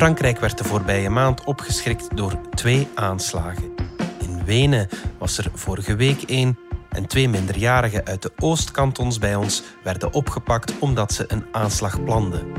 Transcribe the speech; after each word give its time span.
Frankrijk 0.00 0.40
werd 0.40 0.58
de 0.58 0.64
voorbije 0.64 1.10
maand 1.10 1.44
opgeschrikt 1.44 2.16
door 2.16 2.40
twee 2.50 2.88
aanslagen. 2.94 3.74
In 4.20 4.44
Wenen 4.44 4.88
was 5.18 5.38
er 5.38 5.50
vorige 5.54 5.96
week 5.96 6.22
één 6.22 6.58
en 6.88 7.06
twee 7.06 7.28
minderjarigen 7.28 8.04
uit 8.04 8.22
de 8.22 8.32
Oostkantons 8.38 9.18
bij 9.18 9.34
ons 9.34 9.62
werden 9.82 10.12
opgepakt 10.12 10.78
omdat 10.78 11.12
ze 11.12 11.24
een 11.28 11.44
aanslag 11.52 12.04
planden. 12.04 12.52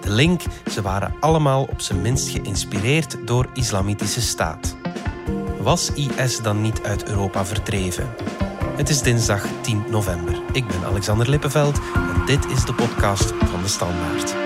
De 0.00 0.10
link, 0.10 0.42
ze 0.70 0.82
waren 0.82 1.14
allemaal 1.20 1.62
op 1.62 1.80
zijn 1.80 2.02
minst 2.02 2.28
geïnspireerd 2.28 3.16
door 3.26 3.48
Islamitische 3.54 4.22
Staat. 4.22 4.76
Was 5.60 5.92
IS 5.92 6.40
dan 6.40 6.60
niet 6.60 6.82
uit 6.82 7.08
Europa 7.08 7.44
verdreven? 7.44 8.08
Het 8.76 8.88
is 8.88 9.02
dinsdag 9.02 9.46
10 9.60 9.84
november. 9.90 10.42
Ik 10.52 10.66
ben 10.66 10.84
Alexander 10.84 11.28
Lippenveld 11.28 11.80
en 11.94 12.26
dit 12.26 12.46
is 12.46 12.64
de 12.64 12.74
podcast 12.74 13.32
van 13.44 13.62
de 13.62 13.68
Standaard. 13.68 14.43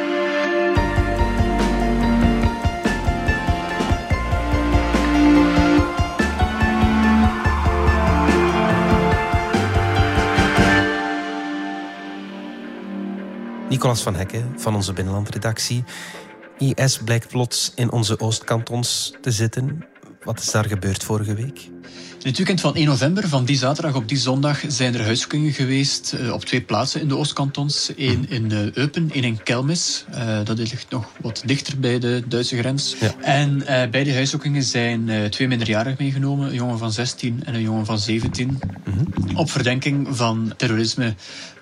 Nicolas 13.78 14.02
van 14.02 14.14
Hekken 14.14 14.52
van 14.56 14.74
onze 14.74 14.92
binnenlandredactie. 14.92 15.84
IS 16.58 16.98
blijkt 17.04 17.28
plots 17.28 17.72
in 17.74 17.90
onze 17.92 18.20
Oostkantons 18.20 19.12
te 19.20 19.30
zitten. 19.30 19.84
Wat 20.22 20.40
is 20.40 20.50
daar 20.50 20.64
gebeurd 20.64 21.04
vorige 21.04 21.34
week? 21.34 21.68
In 22.18 22.28
het 22.28 22.36
weekend 22.36 22.60
van 22.60 22.74
1 22.74 22.86
november, 22.86 23.28
van 23.28 23.44
die 23.44 23.56
zaterdag 23.56 23.94
op 23.94 24.08
die 24.08 24.18
zondag, 24.18 24.60
zijn 24.68 24.94
er 24.94 25.04
huiszoekingen 25.04 25.52
geweest 25.52 26.14
uh, 26.20 26.32
op 26.32 26.44
twee 26.44 26.60
plaatsen 26.60 27.00
in 27.00 27.08
de 27.08 27.16
Oostkantons. 27.16 27.92
Eén 27.96 28.26
in 28.28 28.52
uh, 28.52 28.72
Eupen, 28.72 29.10
één 29.12 29.24
in 29.24 29.42
Kelmis. 29.42 30.04
Uh, 30.14 30.44
dat 30.44 30.58
ligt 30.58 30.90
nog 30.90 31.06
wat 31.20 31.42
dichter 31.44 31.78
bij 31.78 31.98
de 31.98 32.22
Duitse 32.28 32.56
grens. 32.56 32.96
Ja. 33.00 33.14
En 33.20 33.58
bij 33.90 34.04
die 34.04 34.14
huiszoekingen 34.14 34.62
zijn 34.62 35.30
twee 35.30 35.48
minderjarigen 35.48 35.96
meegenomen. 35.98 36.48
Een 36.48 36.54
jongen 36.54 36.78
van 36.78 36.92
16 36.92 37.42
en 37.44 37.54
een 37.54 37.62
jongen 37.62 37.86
van 37.86 37.98
17. 37.98 38.48
Mm 38.48 38.58
-hmm. 38.94 39.36
Op 39.36 39.50
verdenking 39.50 40.08
van 40.16 40.52
terrorisme 40.56 41.14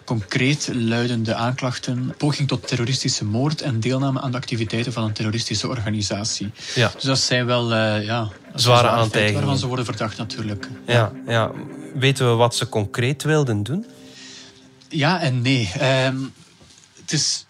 concreet 0.07 0.71
luidende 0.73 1.35
aanklachten 1.35 2.15
poging 2.17 2.49
tot 2.49 2.69
terroristische 2.69 3.25
moord 3.25 3.63
en 3.63 3.81
deelname 3.81 4.21
aan 4.21 4.31
de 4.31 4.37
activiteiten 4.37 4.93
van 4.93 5.05
een 5.05 5.13
terroristische 5.13 5.69
organisatie. 5.69 6.51
Ja. 6.75 6.91
Dus 6.95 7.03
dat 7.03 7.19
zijn 7.19 7.47
wel 7.47 7.73
uh, 7.73 8.05
ja, 8.05 8.29
zware 8.55 8.89
aantijgingen. 8.89 9.35
Waarvan 9.35 9.59
ze 9.59 9.67
worden 9.67 9.85
verdacht 9.85 10.19
natuurlijk. 10.19 10.69
Ja, 10.87 11.13
ja. 11.27 11.51
Weten 11.95 12.31
we 12.31 12.35
wat 12.35 12.55
ze 12.55 12.69
concreet 12.69 13.23
wilden 13.23 13.63
doen? 13.63 13.87
Ja 14.89 15.21
en 15.21 15.43
nee. 15.43 15.73
Um, 16.07 16.33
het 17.01 17.13
is 17.13 17.46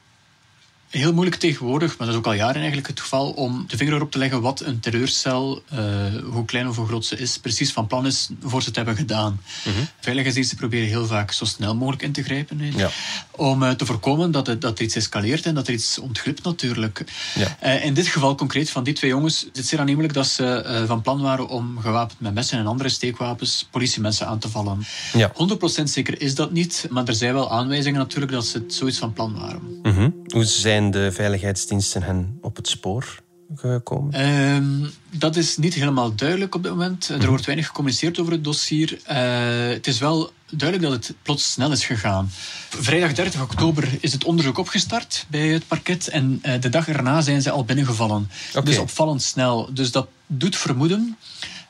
heel 0.97 1.13
moeilijk 1.13 1.37
tegenwoordig, 1.37 1.89
maar 1.89 2.07
dat 2.07 2.09
is 2.09 2.17
ook 2.17 2.27
al 2.27 2.33
jaren 2.33 2.57
eigenlijk 2.57 2.87
het 2.87 3.01
geval, 3.01 3.31
om 3.31 3.65
de 3.69 3.77
vinger 3.77 3.95
erop 3.95 4.11
te 4.11 4.19
leggen 4.19 4.41
wat 4.41 4.61
een 4.61 4.81
terreurcel, 4.81 5.63
uh, 5.73 5.79
hoe 6.25 6.45
klein 6.45 6.69
of 6.69 6.77
hoe 6.77 6.87
groot 6.87 7.05
ze 7.05 7.17
is, 7.17 7.39
precies 7.39 7.73
van 7.73 7.87
plan 7.87 8.07
is 8.07 8.29
voor 8.43 8.63
ze 8.63 8.71
te 8.71 8.77
hebben 8.77 8.97
gedaan. 8.97 9.41
Mm 9.65 9.73
-hmm. 9.73 9.89
Veiligheidsdiensten 10.01 10.57
proberen 10.57 10.89
heel 10.89 11.07
vaak 11.07 11.33
zo 11.33 11.45
snel 11.45 11.75
mogelijk 11.75 12.03
in 12.03 12.13
te 12.13 12.23
grijpen. 12.23 12.73
Ja. 12.77 12.91
Om 13.31 13.63
uh, 13.63 13.71
te 13.71 13.87
voorkomen 13.87 14.31
dat, 14.31 14.47
het, 14.47 14.61
dat 14.61 14.79
er 14.79 14.85
iets 14.85 14.97
escaleert 14.97 15.47
en 15.47 15.55
dat 15.55 15.67
er 15.69 15.75
iets 15.75 15.99
ontglipt 15.99 16.43
natuurlijk. 16.43 17.05
Ja. 17.35 17.57
Uh, 17.65 17.85
in 17.85 17.95
dit 17.95 18.07
geval 18.07 18.35
concreet 18.35 18.71
van 18.71 18.85
die 18.85 18.95
twee 18.95 19.11
jongens 19.11 19.43
is 19.43 19.59
het 19.59 19.67
zeer 19.67 19.79
aannemelijk 19.79 20.15
dat 20.15 20.27
ze 20.27 20.85
van 20.87 21.03
plan 21.03 21.21
waren 21.21 21.49
om 21.49 21.79
gewapend 21.81 22.21
met 22.21 22.35
messen 22.35 22.59
en 22.59 22.67
andere 22.67 22.89
steekwapens 22.89 23.69
politiemensen 23.71 24.27
aan 24.27 24.39
te 24.39 24.49
vallen. 24.49 24.85
Ja. 25.13 25.33
100% 25.81 25.83
zeker 25.83 26.21
is 26.21 26.35
dat 26.35 26.53
niet, 26.53 26.87
maar 26.91 27.05
er 27.05 27.15
zijn 27.15 27.33
wel 27.33 27.51
aanwijzingen 27.51 27.99
natuurlijk 27.99 28.33
dat 28.33 28.47
ze 28.47 28.59
het 28.59 28.75
zoiets 28.75 28.99
van 28.99 29.13
plan 29.13 29.39
waren. 29.39 29.81
Mm 29.83 29.93
-hmm. 29.93 30.15
Hoe 30.27 30.45
zijn 30.45 30.91
de 30.91 31.13
veiligheidsdiensten 31.13 32.03
hen 32.03 32.39
op 32.41 32.57
het 32.57 32.69
spoor 32.69 33.23
gekomen? 33.55 34.21
Um, 34.21 34.91
dat 35.11 35.37
is 35.37 35.57
niet 35.57 35.75
helemaal 35.75 36.15
duidelijk 36.15 36.55
op 36.55 36.63
dit 36.63 36.73
moment. 36.73 37.09
Er 37.09 37.29
wordt 37.29 37.45
weinig 37.45 37.67
gecommuniceerd 37.67 38.21
over 38.21 38.33
het 38.33 38.45
dossier. 38.45 38.93
Uh, 38.93 39.75
het 39.75 39.87
is 39.87 39.99
wel 39.99 40.33
duidelijk 40.51 40.91
dat 40.91 41.07
het 41.07 41.17
plots 41.23 41.53
snel 41.53 41.73
is 41.73 41.85
gegaan. 41.85 42.29
Vrijdag 42.69 43.13
30 43.13 43.43
oktober 43.43 43.89
is 44.01 44.13
het 44.13 44.25
onderzoek 44.25 44.59
opgestart 44.59 45.27
bij 45.29 45.49
het 45.49 45.67
parket 45.67 46.09
en 46.09 46.43
uh, 46.43 46.61
de 46.61 46.69
dag 46.69 46.89
erna 46.89 47.21
zijn 47.21 47.43
ze 47.43 47.51
al 47.51 47.65
binnengevallen. 47.65 48.31
Okay. 48.51 48.63
Dus 48.63 48.79
opvallend 48.79 49.23
snel. 49.23 49.71
Dus 49.73 49.93
dat 49.93 50.09
doet 50.27 50.57
vermoeden 50.57 51.17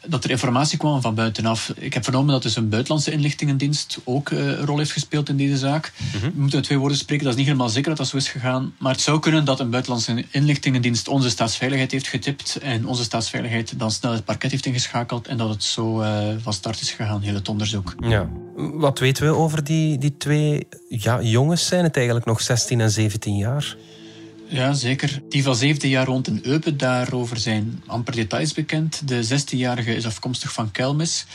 dat 0.08 0.24
er 0.24 0.30
informatie 0.30 0.78
kwam 0.78 1.00
van 1.00 1.14
buitenaf. 1.14 1.72
Ik 1.76 1.94
heb 1.94 2.04
vernomen 2.04 2.32
dat 2.32 2.42
dus 2.42 2.56
een 2.56 2.68
buitenlandse 2.68 3.12
inlichtingendienst 3.12 3.98
ook 4.04 4.30
uh, 4.30 4.46
een 4.46 4.66
rol 4.66 4.78
heeft 4.78 4.92
gespeeld 4.92 5.28
in 5.28 5.36
deze 5.36 5.56
zaak. 5.56 5.92
Mm 5.96 6.20
-hmm. 6.20 6.32
We 6.34 6.40
moeten 6.40 6.62
twee 6.62 6.78
woorden 6.78 6.98
spreken, 6.98 7.24
dat 7.24 7.32
is 7.32 7.38
niet 7.38 7.48
helemaal 7.48 7.68
zeker 7.68 7.88
dat 7.88 7.98
dat 7.98 8.08
zo 8.08 8.16
is 8.16 8.28
gegaan. 8.28 8.74
Maar 8.78 8.92
het 8.92 9.00
zou 9.00 9.20
kunnen 9.20 9.44
dat 9.44 9.60
een 9.60 9.70
buitenlandse 9.70 10.24
inlichtingendienst 10.30 11.08
onze 11.08 11.30
staatsveiligheid 11.30 11.92
heeft 11.92 12.08
getipt 12.08 12.56
en 12.56 12.86
onze 12.86 13.04
staatsveiligheid 13.04 13.78
dan 13.78 13.90
snel 13.90 14.12
het 14.12 14.24
parket 14.24 14.50
heeft 14.50 14.66
ingeschakeld 14.66 15.26
en 15.26 15.36
dat 15.36 15.48
het 15.48 15.62
zo 15.62 16.00
uh, 16.00 16.28
van 16.38 16.52
start 16.52 16.80
is 16.80 16.90
gegaan, 16.90 17.20
heel 17.20 17.34
het 17.34 17.48
onderzoek. 17.48 17.94
Ja. 18.00 18.28
Wat 18.56 18.98
weten 18.98 19.24
we 19.26 19.34
over 19.34 19.64
die, 19.64 19.98
die 19.98 20.16
twee 20.16 20.68
ja, 20.88 21.22
jongens? 21.22 21.66
Zijn 21.66 21.84
het 21.84 21.96
eigenlijk 21.96 22.26
nog 22.26 22.40
16 22.40 22.80
en 22.80 22.90
17 22.90 23.36
jaar? 23.36 23.76
Ja, 24.48 24.72
zeker. 24.72 25.22
Die 25.28 25.42
van 25.42 25.56
17 25.56 25.90
jaar 25.90 26.06
rond 26.06 26.26
in 26.28 26.40
Eupen, 26.42 26.76
daarover 26.76 27.36
zijn 27.36 27.82
amper 27.86 28.14
details 28.14 28.52
bekend. 28.52 29.08
De 29.08 29.24
16-jarige 29.24 29.94
is 29.94 30.06
afkomstig 30.06 30.52
van 30.52 30.70
Kelmis. 30.70 31.26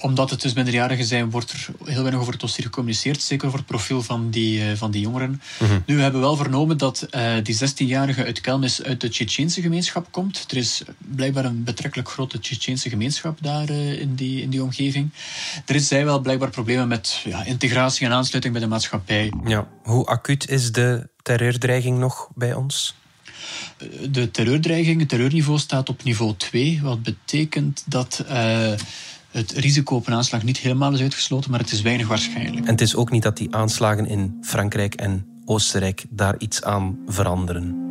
Omdat 0.00 0.30
het 0.30 0.40
dus 0.40 0.52
minderjarigen 0.52 1.04
zijn, 1.04 1.30
wordt 1.30 1.50
er 1.50 1.66
heel 1.84 2.00
weinig 2.00 2.20
over 2.20 2.32
het 2.32 2.40
dossier 2.40 2.64
gecommuniceerd. 2.64 3.22
Zeker 3.22 3.46
over 3.46 3.58
het 3.58 3.68
profiel 3.68 4.02
van 4.02 4.30
die, 4.30 4.58
uh, 4.58 4.76
van 4.76 4.90
die 4.90 5.00
jongeren. 5.00 5.28
Mm 5.30 5.66
-hmm. 5.68 5.82
Nu, 5.86 5.96
we 5.96 6.02
hebben 6.02 6.20
wel 6.20 6.36
vernomen 6.36 6.78
dat 6.78 7.08
uh, 7.10 7.32
die 7.42 7.56
16-jarige 7.56 8.24
uit 8.24 8.40
Kelmis 8.40 8.82
uit 8.82 9.00
de 9.00 9.08
Tsjetsjeense 9.08 9.60
gemeenschap 9.60 10.06
komt. 10.10 10.44
Er 10.50 10.56
is 10.56 10.82
blijkbaar 10.98 11.44
een 11.44 11.64
betrekkelijk 11.64 12.10
grote 12.10 12.38
Tsjetsjeense 12.38 12.88
gemeenschap 12.88 13.38
daar 13.42 13.70
uh, 13.70 14.00
in, 14.00 14.14
die, 14.14 14.42
in 14.42 14.50
die 14.50 14.62
omgeving. 14.62 15.10
Er 15.66 15.80
zijn 15.80 16.04
wel 16.04 16.20
blijkbaar 16.20 16.50
problemen 16.50 16.88
met 16.88 17.20
ja, 17.24 17.44
integratie 17.44 18.06
en 18.06 18.12
aansluiting 18.12 18.54
bij 18.54 18.62
de 18.62 18.68
maatschappij. 18.68 19.32
Ja. 19.44 19.68
Hoe 19.82 20.06
acuut 20.06 20.48
is 20.48 20.72
de 20.72 21.12
terreurdreiging 21.24 21.98
nog 21.98 22.28
bij 22.34 22.54
ons? 22.54 22.94
De 24.10 24.30
terreurdreiging, 24.30 25.00
het 25.00 25.08
terreurniveau 25.08 25.58
staat 25.58 25.88
op 25.88 26.02
niveau 26.02 26.34
2, 26.36 26.80
wat 26.82 27.02
betekent 27.02 27.82
dat 27.86 28.24
uh, 28.28 28.72
het 29.30 29.52
risico 29.52 29.96
op 29.96 30.06
een 30.06 30.14
aanslag 30.14 30.42
niet 30.42 30.58
helemaal 30.58 30.92
is 30.92 31.00
uitgesloten, 31.00 31.50
maar 31.50 31.60
het 31.60 31.72
is 31.72 31.82
weinig 31.82 32.06
waarschijnlijk. 32.06 32.66
En 32.66 32.72
het 32.72 32.80
is 32.80 32.94
ook 32.94 33.10
niet 33.10 33.22
dat 33.22 33.36
die 33.36 33.54
aanslagen 33.54 34.06
in 34.06 34.38
Frankrijk 34.42 34.94
en 34.94 35.26
Oostenrijk 35.44 36.04
daar 36.08 36.34
iets 36.38 36.62
aan 36.62 36.98
veranderen. 37.06 37.84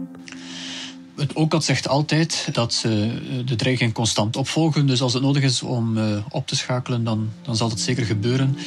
Het 1.16 1.34
OCAT 1.34 1.64
zegt 1.64 1.88
altijd 1.88 2.50
dat 2.52 2.74
ze 2.74 3.22
de 3.46 3.56
dreiging 3.56 3.94
constant 3.94 4.36
opvolgen. 4.36 4.88
Dus 4.88 5.02
als 5.02 5.14
het 5.14 5.24
nodig 5.24 5.44
is 5.44 5.64
om 5.64 5.98
uh, 5.98 6.18
op 6.30 6.48
te 6.48 6.56
schakelen, 6.56 7.04
dan, 7.04 7.30
dan 7.42 7.56
zal 7.56 7.70
dat 7.70 7.80
zeker 7.80 8.06
gebeuren. 8.06 8.58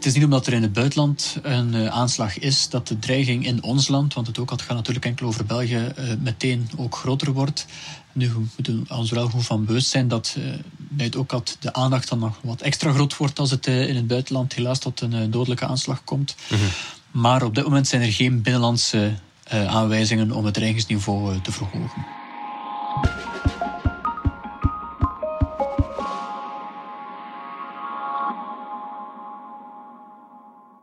Het 0.00 0.08
is 0.08 0.14
niet 0.14 0.24
omdat 0.24 0.46
er 0.46 0.52
in 0.52 0.62
het 0.62 0.72
buitenland 0.72 1.36
een 1.42 1.74
uh, 1.74 1.86
aanslag 1.86 2.38
is 2.38 2.68
dat 2.68 2.88
de 2.88 2.98
dreiging 2.98 3.46
in 3.46 3.62
ons 3.62 3.88
land, 3.88 4.14
want 4.14 4.26
het 4.26 4.38
ook 4.38 4.50
gaat 4.50 4.68
natuurlijk 4.68 5.04
enkel 5.04 5.26
over 5.26 5.44
België, 5.46 5.92
uh, 5.98 6.12
meteen 6.20 6.68
ook 6.76 6.96
groter 6.96 7.32
wordt. 7.32 7.66
Nu 8.12 8.28
we 8.28 8.38
moeten 8.38 8.84
we 8.88 8.94
ons 8.94 9.10
wel 9.10 9.28
goed 9.28 9.46
van 9.46 9.64
bewust 9.64 9.88
zijn 9.88 10.08
dat 10.08 10.34
uh, 10.38 10.44
bij 10.76 11.06
het 11.06 11.16
ook 11.16 11.30
had 11.30 11.56
de 11.60 11.72
aandacht 11.72 12.08
dan 12.08 12.18
nog 12.18 12.38
wat 12.42 12.60
extra 12.60 12.92
groot 12.92 13.16
wordt 13.16 13.38
als 13.38 13.50
het 13.50 13.66
in 13.66 13.96
het 13.96 14.06
buitenland 14.06 14.52
helaas 14.52 14.78
tot 14.78 15.00
een 15.00 15.30
dodelijke 15.30 15.66
aanslag 15.66 16.04
komt. 16.04 16.34
Mm 16.48 16.58
-hmm. 16.58 16.68
Maar 17.10 17.42
op 17.42 17.54
dit 17.54 17.64
moment 17.64 17.88
zijn 17.88 18.02
er 18.02 18.12
geen 18.12 18.42
binnenlandse 18.42 19.14
aanwijzingen 19.48 20.32
om 20.32 20.44
het 20.44 20.54
dreigingsniveau 20.54 21.40
te 21.40 21.52
verhogen. 21.52 22.19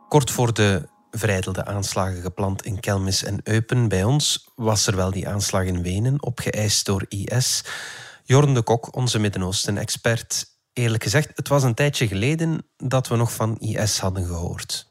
Kort 0.08 0.30
voor 0.30 0.54
de 0.54 0.88
verijdelde 1.10 1.64
aanslagen 1.64 2.22
gepland 2.22 2.64
in 2.64 2.80
Kelmis 2.80 3.24
en 3.24 3.40
Eupen 3.44 3.88
bij 3.88 4.04
ons 4.04 4.48
was 4.54 4.86
er 4.86 4.96
wel 4.96 5.10
die 5.10 5.28
aanslag 5.28 5.64
in 5.64 5.82
Wenen, 5.82 6.22
opgeëist 6.22 6.86
door 6.86 7.06
IS. 7.08 7.64
Jorn 8.24 8.54
de 8.54 8.62
Kok, 8.62 8.96
onze 8.96 9.18
Midden-Oosten-expert. 9.18 10.46
Eerlijk 10.72 11.02
gezegd, 11.02 11.30
het 11.34 11.48
was 11.48 11.62
een 11.62 11.74
tijdje 11.74 12.08
geleden 12.08 12.66
dat 12.76 13.08
we 13.08 13.16
nog 13.16 13.32
van 13.32 13.58
IS 13.58 13.98
hadden 13.98 14.26
gehoord. 14.26 14.86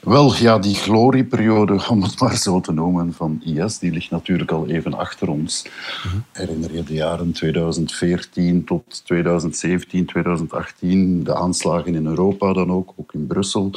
Wel, 0.00 0.34
ja, 0.34 0.58
die 0.58 0.74
glorieperiode, 0.74 1.84
om 1.90 2.02
het 2.02 2.20
maar 2.20 2.36
zo 2.36 2.60
te 2.60 2.72
noemen, 2.72 3.12
van 3.12 3.42
IS, 3.44 3.78
die 3.78 3.92
ligt 3.92 4.10
natuurlijk 4.10 4.50
al 4.50 4.66
even 4.68 4.94
achter 4.94 5.28
ons. 5.28 5.66
Mm-hmm. 6.04 6.24
Herinner 6.32 6.72
je 6.72 6.82
de 6.82 6.94
jaren 6.94 7.32
2014 7.32 8.64
tot 8.64 9.04
2017, 9.04 10.06
2018, 10.06 11.24
de 11.24 11.34
aanslagen 11.34 11.94
in 11.94 12.06
Europa 12.06 12.52
dan 12.52 12.72
ook, 12.72 12.92
ook 12.96 13.12
in 13.12 13.26
Brussel. 13.26 13.70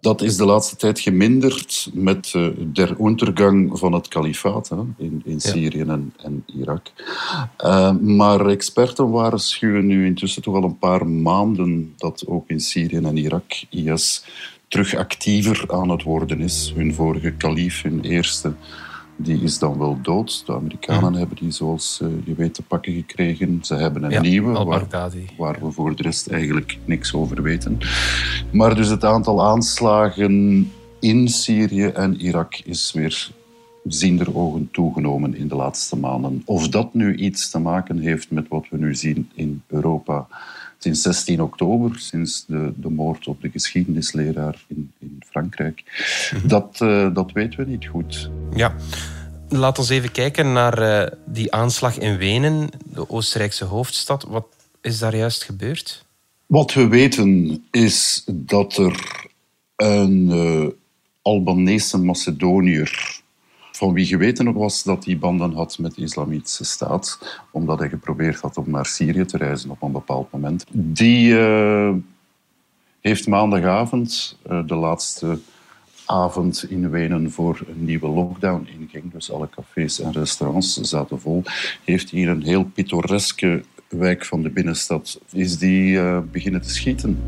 Dat 0.00 0.22
is 0.22 0.36
de 0.36 0.44
laatste 0.44 0.76
tijd 0.76 1.00
geminderd 1.00 1.90
met 1.92 2.32
uh, 2.36 2.48
der 2.72 2.96
ondergang 2.96 3.78
van 3.78 3.92
het 3.92 4.08
kalifaat 4.08 4.68
hè, 4.68 4.76
in, 4.96 5.22
in 5.24 5.40
Syrië 5.40 5.78
ja. 5.78 5.86
en, 5.86 6.14
en, 6.22 6.44
Irak. 6.46 6.86
Uh, 7.64 7.96
maar 7.96 8.46
experten 8.46 9.10
waarschuwen 9.10 9.86
nu 9.86 10.06
intussen 10.06 10.42
toch 10.42 10.54
al 10.54 10.64
een 10.64 10.78
paar 10.78 11.06
maanden 11.06 11.94
dat 11.96 12.24
ook 12.26 12.48
in 12.48 12.60
Syrië 12.60 12.96
en 12.96 13.16
Irak 13.16 13.62
IS 13.70 14.24
terug 14.68 14.94
actiever 14.94 15.64
aan 15.66 15.90
het 15.90 16.02
worden 16.02 16.40
is. 16.40 16.72
Hun 16.76 16.94
vorige 16.94 17.30
kalif, 17.30 17.82
hun 17.82 18.00
eerste, 18.00 18.52
die 19.20 19.42
is 19.42 19.58
dan 19.58 19.78
wel 19.78 19.98
dood. 20.02 20.46
De 20.46 20.54
Amerikanen 20.54 21.12
hebben 21.14 21.36
die, 21.36 21.50
zoals 21.50 22.00
uh, 22.02 22.08
je 22.24 22.34
weet, 22.34 22.54
te 22.54 22.62
pakken 22.62 22.92
gekregen. 22.92 23.58
Ze 23.62 23.74
hebben 23.74 24.02
een 24.02 24.22
nieuwe, 24.22 24.64
waar, 24.64 24.86
waar, 25.36 25.58
we 25.60 25.70
voor 25.70 25.96
de 25.96 26.02
rest 26.02 26.26
eigenlijk 26.26 26.78
niks 26.84 27.14
over 27.14 27.42
weten. 27.42 27.78
Maar 28.52 28.74
dus 28.74 28.88
het 28.88 29.04
aantal 29.04 29.44
aanslagen 29.44 30.72
in 31.00 31.28
Syrië 31.28 31.84
en 31.84 32.20
Irak 32.20 32.54
is 32.64 32.92
weer 32.92 33.30
ziender 33.84 34.36
ogen 34.36 34.68
toegenomen 34.72 35.34
in 35.34 35.48
de 35.48 35.54
laatste 35.54 35.96
maanden. 35.96 36.42
Of 36.44 36.68
dat 36.68 36.94
nu 36.94 37.16
iets 37.16 37.50
te 37.50 37.58
maken 37.58 37.98
heeft 37.98 38.30
met 38.30 38.48
wat 38.48 38.66
we 38.70 38.78
nu 38.78 38.94
zien 38.94 39.30
in 39.34 39.62
Europa 39.66 40.26
sinds 40.78 41.02
16 41.02 41.42
oktober, 41.42 41.98
sinds 41.98 42.44
de, 42.46 42.72
de 42.76 42.90
moord 42.90 43.26
op 43.26 43.40
de 43.40 43.50
geschiedenisleraar 43.50 44.64
in, 44.66 44.92
in 44.98 45.22
Frankrijk, 45.30 45.82
mhm. 46.32 46.48
dat, 46.48 46.78
uh, 46.82 47.14
dat 47.14 47.32
weten 47.32 47.58
we 47.58 47.70
niet 47.70 47.86
goed. 47.86 48.30
Ja. 48.54 48.74
Laten 49.48 49.86
we 49.86 49.94
even 49.94 50.12
kijken 50.12 50.52
naar 50.52 50.82
uh, 50.82 51.06
die 51.26 51.52
aanslag 51.52 51.98
in 51.98 52.16
Wenen, 52.16 52.68
de 52.84 53.10
Oostenrijkse 53.10 53.64
hoofdstad. 53.64 54.22
Wat 54.22 54.46
is 54.80 54.98
daar 54.98 55.16
juist 55.16 55.42
gebeurd? 55.42 56.04
Wat 56.46 56.72
we 56.72 56.88
weten 56.88 57.62
is 57.70 58.24
dat 58.26 58.76
er 58.76 59.26
een 59.76 60.28
uh, 60.30 60.66
Albanese 61.22 61.98
Macedoniër 61.98 63.17
van 63.78 63.92
wie 63.92 64.06
geweten 64.06 64.44
nog 64.44 64.54
was 64.54 64.82
dat 64.82 65.04
hij 65.04 65.18
banden 65.18 65.52
had 65.52 65.78
met 65.78 65.94
de 65.94 66.02
Islamitische 66.02 66.64
Staat, 66.64 67.38
omdat 67.50 67.78
hij 67.78 67.88
geprobeerd 67.88 68.40
had 68.40 68.56
om 68.56 68.70
naar 68.70 68.86
Syrië 68.86 69.24
te 69.24 69.36
reizen 69.36 69.70
op 69.70 69.82
een 69.82 69.92
bepaald 69.92 70.32
moment. 70.32 70.64
Die 70.72 71.32
uh, 71.32 71.94
heeft 73.00 73.26
maandagavond, 73.26 74.38
uh, 74.50 74.66
de 74.66 74.74
laatste 74.74 75.38
avond 76.06 76.66
in 76.68 76.90
Wenen 76.90 77.30
voor 77.30 77.60
een 77.68 77.84
nieuwe 77.84 78.08
lockdown 78.08 78.68
inging, 78.78 79.12
dus 79.12 79.32
alle 79.32 79.48
cafés 79.48 80.00
en 80.00 80.12
restaurants 80.12 80.80
zaten 80.80 81.20
vol, 81.20 81.42
heeft 81.84 82.12
in 82.12 82.28
een 82.28 82.42
heel 82.42 82.64
pittoreske 82.64 83.62
wijk 83.88 84.24
van 84.24 84.42
de 84.42 84.50
binnenstad 84.50 85.20
is 85.32 85.58
die, 85.58 85.92
uh, 85.92 86.18
beginnen 86.30 86.62
te 86.62 86.70
schieten. 86.70 87.18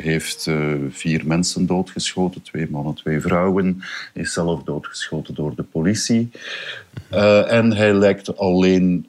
Heeft 0.00 0.46
uh, 0.46 0.74
vier 0.90 1.26
mensen 1.26 1.66
doodgeschoten, 1.66 2.42
twee 2.42 2.70
mannen, 2.70 2.94
twee 2.94 3.20
vrouwen. 3.20 3.82
Is 4.14 4.32
zelf 4.32 4.62
doodgeschoten 4.62 5.34
door 5.34 5.54
de 5.54 5.62
politie. 5.62 6.30
Uh, 7.12 7.52
en 7.52 7.72
hij 7.72 7.94
lijkt 7.94 8.36
alleen 8.36 9.06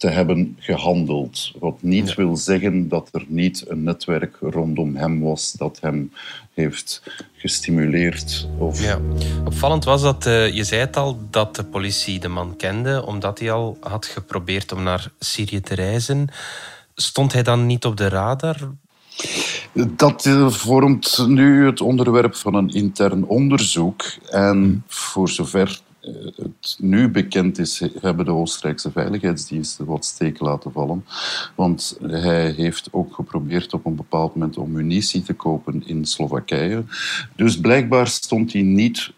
te 0.00 0.08
hebben 0.08 0.56
gehandeld. 0.58 1.52
Wat 1.58 1.82
niet 1.82 2.08
ja. 2.08 2.14
wil 2.14 2.36
zeggen 2.36 2.88
dat 2.88 3.08
er 3.12 3.24
niet 3.26 3.64
een 3.68 3.82
netwerk 3.82 4.36
rondom 4.40 4.96
hem 4.96 5.20
was 5.20 5.52
dat 5.52 5.78
hem 5.80 6.12
heeft 6.54 7.02
gestimuleerd. 7.32 8.48
Of... 8.58 8.82
Ja. 8.82 8.98
Opvallend 9.44 9.84
was 9.84 10.02
dat, 10.02 10.26
uh, 10.26 10.54
je 10.54 10.64
zei 10.64 10.80
het 10.80 10.96
al, 10.96 11.20
dat 11.30 11.56
de 11.56 11.64
politie 11.64 12.20
de 12.20 12.28
man 12.28 12.56
kende, 12.56 13.06
omdat 13.06 13.38
hij 13.38 13.52
al 13.52 13.76
had 13.80 14.06
geprobeerd 14.06 14.72
om 14.72 14.82
naar 14.82 15.10
Syrië 15.18 15.60
te 15.60 15.74
reizen. 15.74 16.28
Stond 16.94 17.32
hij 17.32 17.42
dan 17.42 17.66
niet 17.66 17.84
op 17.84 17.96
de 17.96 18.08
radar? 18.08 18.56
Dat 19.72 20.28
vormt 20.48 21.24
nu 21.28 21.66
het 21.66 21.80
onderwerp 21.80 22.34
van 22.34 22.54
een 22.54 22.68
intern 22.68 23.24
onderzoek. 23.24 24.04
En 24.30 24.84
voor 24.86 25.28
zover 25.28 25.80
eh, 26.00 26.12
het 26.36 26.76
nu 26.78 27.08
bekend 27.08 27.58
is, 27.58 27.82
hebben 28.00 28.24
de 28.24 28.32
Oostenrijkse 28.32 28.90
veiligheidsdiensten 28.90 29.86
wat 29.86 30.04
steek 30.04 30.40
laten 30.40 30.72
vallen. 30.72 31.04
Want 31.54 31.98
hij 32.02 32.50
heeft 32.50 32.88
ook 32.90 33.14
geprobeerd 33.14 33.72
op 33.72 33.86
een 33.86 33.96
bepaald 33.96 34.34
moment 34.34 34.56
om 34.56 34.72
munitie 34.72 35.22
te 35.22 35.34
kopen 35.34 35.86
in 35.86 36.04
Slowakije. 36.04 36.84
Dus 37.36 37.60
blijkbaar 37.60 38.06
stond 38.06 38.52
hij 38.52 38.62
niet 38.62 39.12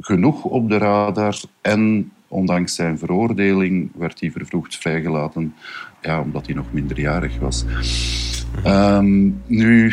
genoeg 0.00 0.44
op 0.44 0.68
de 0.68 0.78
radar 0.78 1.40
en 1.60 2.12
ondanks 2.28 2.74
zijn 2.74 2.98
veroordeling 2.98 3.90
werd 3.94 4.20
hij 4.20 4.30
vervroegd 4.30 4.76
vrijgelaten, 4.76 5.54
ja, 6.02 6.20
omdat 6.20 6.46
hij 6.46 6.54
nog 6.54 6.72
minderjarig 6.72 7.38
was. 7.38 7.64
Um, 8.66 9.42
nu, 9.46 9.92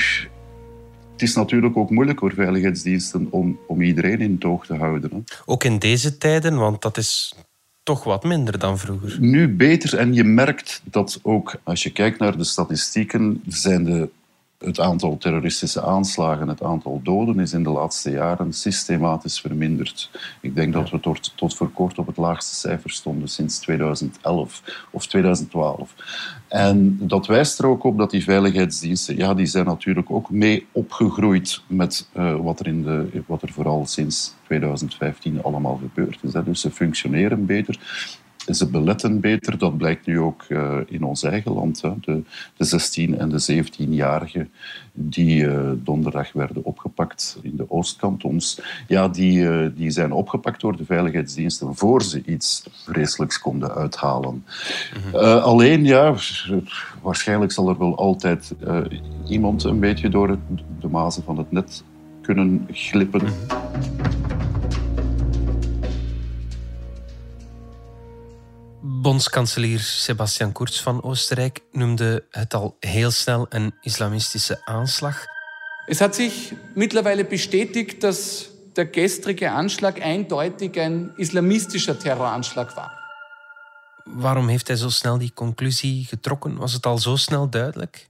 het 1.11 1.21
is 1.21 1.35
natuurlijk 1.35 1.77
ook 1.77 1.89
moeilijk 1.89 2.19
voor 2.19 2.33
veiligheidsdiensten 2.33 3.27
om, 3.29 3.59
om 3.67 3.81
iedereen 3.81 4.21
in 4.21 4.33
het 4.33 4.45
oog 4.45 4.65
te 4.65 4.75
houden. 4.75 5.09
Hè. 5.13 5.17
Ook 5.45 5.63
in 5.63 5.79
deze 5.79 6.17
tijden, 6.17 6.55
want 6.55 6.81
dat 6.81 6.97
is 6.97 7.35
toch 7.83 8.03
wat 8.03 8.23
minder 8.23 8.59
dan 8.59 8.77
vroeger. 8.77 9.17
Nu 9.19 9.55
beter 9.55 9.97
en 9.97 10.13
je 10.13 10.23
merkt 10.23 10.81
dat 10.83 11.19
ook 11.21 11.55
als 11.63 11.83
je 11.83 11.91
kijkt 11.91 12.19
naar 12.19 12.37
de 12.37 12.43
statistieken, 12.43 13.41
zijn 13.47 13.83
de 13.83 14.09
het 14.57 14.79
aantal 14.79 15.17
terroristische 15.17 15.81
aanslagen, 15.81 16.47
het 16.47 16.63
aantal 16.63 16.99
doden, 17.03 17.39
is 17.39 17.53
in 17.53 17.63
de 17.63 17.69
laatste 17.69 18.11
jaren 18.11 18.53
systematisch 18.53 19.41
verminderd. 19.41 20.09
Ik 20.41 20.55
denk 20.55 20.73
dat 20.73 20.89
we 20.89 20.99
tot, 20.99 21.33
tot 21.35 21.55
voor 21.55 21.69
kort 21.69 21.97
op 21.97 22.07
het 22.07 22.17
laagste 22.17 22.55
cijfer 22.55 22.89
stonden 22.89 23.27
sinds 23.27 23.59
2011 23.59 24.85
of 24.91 25.07
2012. 25.07 25.93
En 26.47 26.97
dat 27.01 27.27
wijst 27.27 27.59
er 27.59 27.65
ook 27.65 27.83
op 27.83 27.97
dat 27.97 28.11
die 28.11 28.23
veiligheidsdiensten, 28.23 29.17
ja, 29.17 29.33
die 29.33 29.45
zijn 29.45 29.65
natuurlijk 29.65 30.11
ook 30.11 30.29
mee 30.29 30.67
opgegroeid 30.71 31.61
met 31.67 32.07
uh, 32.17 32.35
wat, 32.35 32.59
er 32.59 32.67
in 32.67 32.83
de, 32.83 33.23
wat 33.25 33.41
er 33.41 33.51
vooral 33.51 33.85
sinds 33.85 34.33
2015 34.43 35.43
allemaal 35.43 35.75
gebeurd 35.75 36.19
is. 36.21 36.33
Hè. 36.33 36.43
Dus 36.43 36.61
ze 36.61 36.71
functioneren 36.71 37.45
beter 37.45 37.79
ze 38.49 38.69
beletten 38.69 39.19
beter. 39.19 39.57
Dat 39.57 39.77
blijkt 39.77 40.05
nu 40.05 40.19
ook 40.19 40.45
uh, 40.49 40.77
in 40.87 41.03
ons 41.03 41.23
eigen 41.23 41.53
land. 41.53 41.81
Hè. 41.81 41.91
De, 42.01 42.21
de 42.57 43.11
16- 43.13 43.17
en 43.17 43.29
de 43.29 43.63
17-jarigen 43.63 44.49
die 44.93 45.43
uh, 45.43 45.69
donderdag 45.75 46.33
werden 46.33 46.63
opgepakt 46.63 47.37
in 47.41 47.55
de 47.55 47.71
Oostkantons, 47.71 48.61
ja, 48.87 49.07
die, 49.07 49.39
uh, 49.39 49.67
die 49.75 49.89
zijn 49.89 50.11
opgepakt 50.11 50.61
door 50.61 50.77
de 50.77 50.85
veiligheidsdiensten 50.85 51.75
voor 51.75 52.01
ze 52.03 52.23
iets 52.25 52.63
vreselijks 52.85 53.39
konden 53.39 53.75
uithalen. 53.75 54.45
Mm 55.13 55.23
alleen, 55.25 55.83
ja, 55.83 56.15
waarschijnlijk 57.01 57.51
zal 57.51 57.69
er 57.69 57.77
wel 57.77 57.97
altijd 57.97 58.53
iemand 59.27 59.63
een 59.63 59.79
beetje 59.79 60.09
door 60.09 60.29
het, 60.29 60.39
de 60.79 60.87
mazen 60.87 61.23
van 61.23 61.37
het 61.37 61.51
net 61.51 61.83
kunnen 62.21 62.67
glippen. 62.71 63.21
Bondskanselier 69.05 69.79
Sebastian 69.79 70.51
Kurz 70.51 70.81
van 70.81 71.03
Oostenrijk 71.03 71.61
noemde 71.71 72.25
het 72.29 72.53
al 72.53 72.77
heel 72.79 73.11
snel 73.11 73.45
een 73.49 73.73
islamistische 73.81 74.65
aanslag. 74.65 75.25
Es 75.87 75.99
hat 75.99 76.15
sich 76.15 76.53
mittlerweile 76.73 77.25
bestätigt, 77.25 78.03
dass 78.03 78.49
der 78.73 78.87
gestrige 78.91 79.51
Anschlag 79.51 79.99
eindeutig 79.99 80.77
ein 80.77 81.11
islamistischer 81.17 81.99
Terroranschlag 81.99 82.75
war. 82.75 82.91
Waarom 84.03 84.47
heeft 84.47 84.67
hij 84.67 84.77
zo 84.77 84.89
snel 84.89 85.17
die 85.17 85.33
conclusie 85.33 86.05
getrokken? 86.05 86.57
Was 86.57 86.73
het 86.73 86.85
al 86.85 86.97
zo 86.97 87.15
snel 87.15 87.49
duidelijk? 87.49 88.09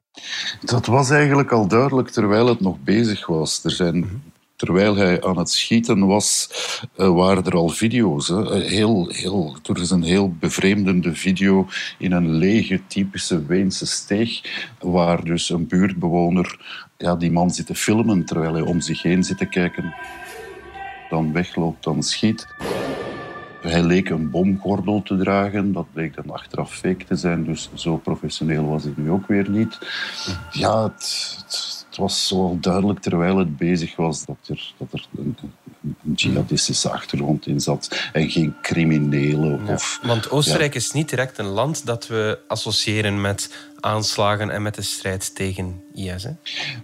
Dat 0.62 0.86
was 0.86 1.10
eigenlijk 1.10 1.52
al 1.52 1.68
duidelijk 1.68 2.10
terwijl 2.10 2.48
het 2.48 2.60
nog 2.60 2.78
bezig 2.80 3.28
was. 3.28 3.64
Er 3.64 3.72
zijn 3.72 3.98
mhm 3.98 4.16
terwijl 4.56 4.96
hij 4.96 5.24
aan 5.24 5.38
het 5.38 5.50
schieten 5.50 6.08
was, 6.08 6.50
uh, 6.98 7.16
waren 7.16 7.44
er 7.44 7.56
al 7.56 7.70
video's. 7.70 8.28
Hè. 8.28 8.54
Eh, 8.54 8.70
heel, 8.70 9.08
heel, 9.08 9.56
er 9.64 9.82
is 9.82 9.90
een 9.90 10.04
heel 10.04 10.34
bevreemdende 10.40 11.16
video 11.16 11.68
in 11.98 12.12
een 12.12 12.32
lege, 12.32 12.82
typische 12.88 13.46
Weense 13.46 13.86
steeg, 13.86 14.42
waar 14.80 15.24
dus 15.24 15.50
een 15.50 15.68
buurtbewoner 15.68 16.60
ja, 16.98 17.16
die 17.16 17.32
man 17.32 17.52
zit 17.52 17.66
te 17.66 17.76
filmen 17.76 18.26
terwijl 18.26 18.54
hij 18.54 18.62
om 18.62 18.82
zich 18.82 19.02
heen 19.02 19.24
zit 19.24 19.38
te 19.38 19.46
kijken. 19.46 19.94
Dan 21.10 21.34
wegloopt, 21.34 21.84
dan 21.84 22.04
schiet. 22.04 22.48
Hij 23.62 23.84
leek 23.84 24.10
een 24.10 24.30
bomgordel 24.30 25.02
te 25.02 25.18
dragen. 25.18 25.74
Dat 25.74 25.86
bleek 25.94 26.16
dan 26.16 26.30
achteraf 26.30 26.74
fake 26.74 27.06
te 27.06 27.16
zijn. 27.16 27.44
Dus 27.44 27.70
zo 27.74 27.98
professioneel 27.98 28.66
was 28.66 28.84
hij 28.84 28.94
nu 28.96 29.12
ook 29.12 29.28
weer 29.28 29.50
niet. 29.50 29.80
Ja, 30.52 30.84
het 30.84 31.65
was 31.98 32.28
zo 32.28 32.58
duidelijk 32.62 33.00
terwijl 33.00 33.38
het 33.38 33.58
bezig 33.58 33.96
was 33.96 34.26
dat 34.26 34.38
er, 34.48 34.74
dat 34.78 34.94
er 34.94 35.06
een, 35.18 35.38
een 35.84 36.14
jihadistische 36.14 36.90
achtergrond 36.90 37.48
in 37.48 37.60
zat 37.60 38.10
en 38.14 38.30
geen 38.30 38.56
criminelen. 38.62 39.68
Of, 39.68 40.00
want 40.04 40.30
Oostenrijk 40.30 40.76
is 40.76 40.92
niet 40.92 41.10
direct 41.10 41.38
een 41.38 41.46
land 41.46 41.86
dat 41.86 42.08
we 42.08 42.40
associëren 42.48 43.22
met 43.22 43.72
aanslagen 43.86 44.50
en 44.50 44.62
met 44.62 44.76
de 44.76 44.82
strijd 44.82 45.36
tegen 45.36 45.82
IS. 45.94 46.24
Hè? 46.24 46.32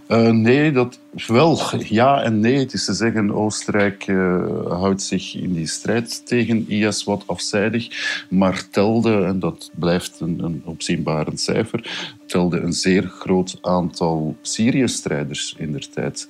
Uh, 0.08 0.32
nee, 0.32 0.72
dat 0.72 0.98
wel. 1.26 1.60
Ja 1.78 2.22
en 2.22 2.40
nee. 2.40 2.58
Het 2.58 2.72
is 2.72 2.84
te 2.84 2.92
zeggen, 2.92 3.34
Oostenrijk 3.34 4.06
uh, 4.06 4.66
houdt 4.66 5.02
zich 5.02 5.34
in 5.34 5.52
die 5.52 5.66
strijd 5.66 6.26
tegen 6.26 6.68
IS 6.68 7.04
wat 7.04 7.22
afzijdig, 7.26 7.88
maar 8.30 8.68
telde, 8.70 9.24
en 9.24 9.38
dat 9.38 9.70
blijft 9.74 10.20
een, 10.20 10.44
een 10.44 10.62
opzienbarend 10.64 11.40
cijfer, 11.40 12.10
telde 12.26 12.60
een 12.60 12.72
zeer 12.72 13.02
groot 13.02 13.58
aantal 13.60 14.36
Syrië-strijders 14.42 15.54
in 15.58 15.72
der 15.72 15.90
tijd. 15.90 16.28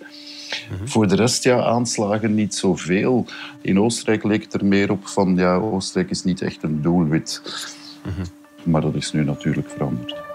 Mhm. 0.70 0.86
Voor 0.86 1.08
de 1.08 1.14
rest, 1.14 1.44
ja, 1.44 1.62
aanslagen 1.62 2.34
niet 2.34 2.54
zoveel. 2.54 3.26
In 3.60 3.80
Oostenrijk 3.80 4.24
leek 4.24 4.42
het 4.42 4.54
er 4.54 4.64
meer 4.64 4.90
op 4.90 5.06
van, 5.06 5.36
ja, 5.36 5.54
Oostenrijk 5.54 6.10
is 6.10 6.22
niet 6.22 6.42
echt 6.42 6.62
een 6.62 6.82
doelwit. 6.82 7.42
Mhm. 8.04 8.24
Maar 8.70 8.80
dat 8.80 8.94
is 8.94 9.12
nu 9.12 9.24
natuurlijk 9.24 9.70
veranderd. 9.70 10.31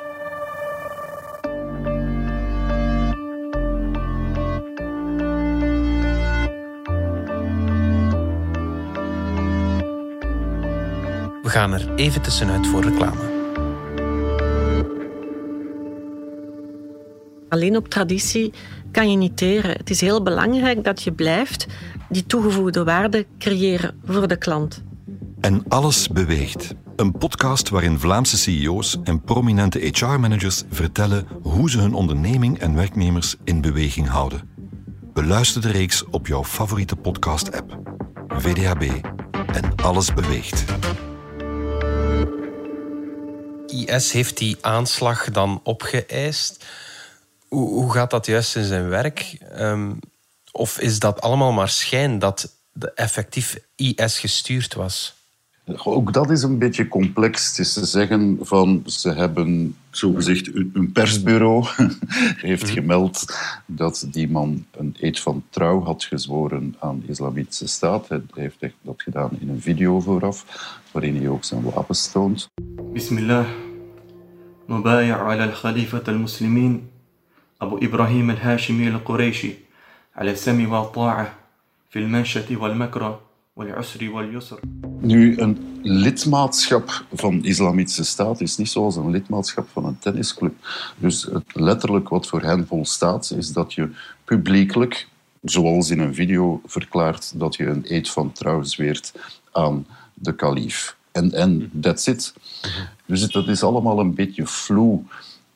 We 11.48 11.54
gaan 11.54 11.74
er 11.74 11.96
even 11.96 12.22
tussenuit 12.22 12.68
voor 12.68 12.84
reclame. 12.84 13.20
Alleen 17.50 17.76
op 17.76 17.88
traditie 17.88 18.54
kan 18.92 19.12
je 19.12 19.18
niet 19.18 19.38
teren. 19.38 19.72
Het 19.72 19.90
is 19.90 20.02
heel 20.02 20.24
belangrijk 20.24 20.84
dat 20.84 21.04
je 21.04 21.12
blijft 21.12 21.68
die 22.10 22.26
toegevoegde 22.26 22.84
waarde 22.84 23.26
creëren 23.38 24.00
voor 24.06 24.28
de 24.28 24.38
klant. 24.38 24.84
En 25.40 25.64
alles 25.68 26.08
beweegt. 26.08 26.74
Een 26.96 27.12
podcast 27.12 27.70
waarin 27.70 28.00
Vlaamse 28.00 28.38
CEO's 28.38 28.98
en 29.04 29.22
prominente 29.22 29.80
HR-managers 29.80 30.64
vertellen 30.70 31.28
hoe 31.42 31.70
ze 31.70 31.80
hun 31.80 31.94
onderneming 31.94 32.60
en 32.60 32.76
werknemers 32.76 33.36
in 33.44 33.62
beweging 33.62 34.08
houden. 34.08 34.50
Beluister 35.14 35.62
de 35.62 35.72
reeks 35.72 36.06
op 36.06 36.28
jouw 36.28 36.44
favoriete 36.44 36.96
podcast-app. 36.96 37.80
VDHB 38.28 39.06
en 39.54 39.76
alles 39.76 40.14
beweegt. 40.14 40.66
IS 43.68 44.12
heeft 44.12 44.38
die 44.38 44.58
aanslag 44.62 45.32
dan 45.32 45.60
opgeëist. 45.64 46.66
Hoe, 47.48 47.70
hoe 47.70 47.92
gaat 47.92 48.10
dat 48.10 48.26
juist 48.26 48.56
in 48.56 48.64
zijn 48.64 48.90
werk? 48.90 49.38
Ehm, 49.52 49.92
of 50.52 50.80
is 50.80 51.00
dat 51.00 51.22
allemaal 51.22 51.52
maar 51.52 51.70
schijn 51.70 52.20
dat 52.20 52.56
de 52.72 52.92
effectief 52.94 53.60
IS 53.76 54.20
gestuurd 54.20 54.74
was? 54.74 55.16
Ook 55.76 56.14
dat 56.14 56.30
is 56.30 56.44
een 56.44 56.58
beetje 56.58 56.88
complex. 56.88 57.48
Het 57.48 57.60
is 57.60 57.74
te 57.74 57.86
zeggen 57.86 58.38
van 58.42 58.84
ze 58.86 59.14
hebben 59.14 59.76
zogezegd 59.90 60.56
een 60.56 60.90
persbureau 60.94 61.66
heeft 62.48 62.64
mhm. 62.64 62.74
gemeld 62.74 63.26
dat 63.66 64.08
die 64.12 64.30
man 64.30 64.66
een 64.72 64.96
eed 65.00 65.20
van 65.20 65.44
trouw 65.50 65.84
had 65.84 66.04
gezworen 66.04 66.76
aan 66.80 67.00
de 67.00 67.12
Islamitische 67.12 67.68
Staat. 67.68 68.08
Hij 68.08 68.22
heeft 68.34 68.58
dat 68.82 69.02
gedaan 69.02 69.38
in 69.40 69.50
een 69.50 69.62
video 69.62 70.00
vooraf, 70.00 70.46
waarin 70.92 71.18
hij 71.18 71.28
ook 71.28 71.44
zijn 71.44 71.64
wapens 71.64 72.12
toont. 72.12 72.50
Bismillah. 72.97 73.47
نبايع 74.69 75.23
على 75.23 75.45
الخليفة 75.45 76.03
المسلمين 76.09 76.87
أبو 77.61 77.79
إبراهيم 77.79 78.31
الهاشمي 78.31 78.89
القريشي 78.89 79.53
على 80.17 80.31
السم 80.31 80.73
والطاعة 80.73 81.35
في 81.91 81.99
المنشة 81.99 82.57
والمكره 82.57 83.21
nu, 85.01 85.39
een 85.39 85.81
lidmaatschap 85.83 87.05
van 87.13 87.41
de 87.41 87.49
Islamitische 87.49 88.05
Staat 88.05 88.41
is 88.41 88.57
niet 88.57 88.69
zoals 88.69 88.97
een 88.97 89.11
lidmaatschap 89.11 89.69
van 89.73 89.85
een 89.85 89.99
tennisclub. 89.99 90.55
Dus 90.97 91.23
het, 91.23 91.45
letterlijk 91.53 92.09
wat 92.09 92.27
voor 92.27 92.43
hen 92.43 92.67
volstaat, 92.67 93.33
is 93.37 93.53
dat 93.53 93.75
je 93.75 93.91
publiekelijk, 94.25 95.09
zoals 95.43 95.91
in 95.91 95.99
een 95.99 96.15
video, 96.15 96.61
verklaart 96.65 97.39
dat 97.39 97.57
je 97.57 97.67
een 97.67 97.85
eed 97.85 98.11
van 98.11 98.33
trouw 98.33 98.63
zweert 98.63 99.13
aan 99.53 99.87
de 100.15 100.35
kalif. 100.35 100.96
En, 101.18 101.32
en 101.32 101.72
that's 101.82 102.08
it. 102.08 102.34
Dus 103.06 103.32
dat 103.32 103.48
is 103.48 103.64
allemaal 103.64 104.00
een 104.00 104.14
beetje 104.14 104.46
vloe. 104.46 105.02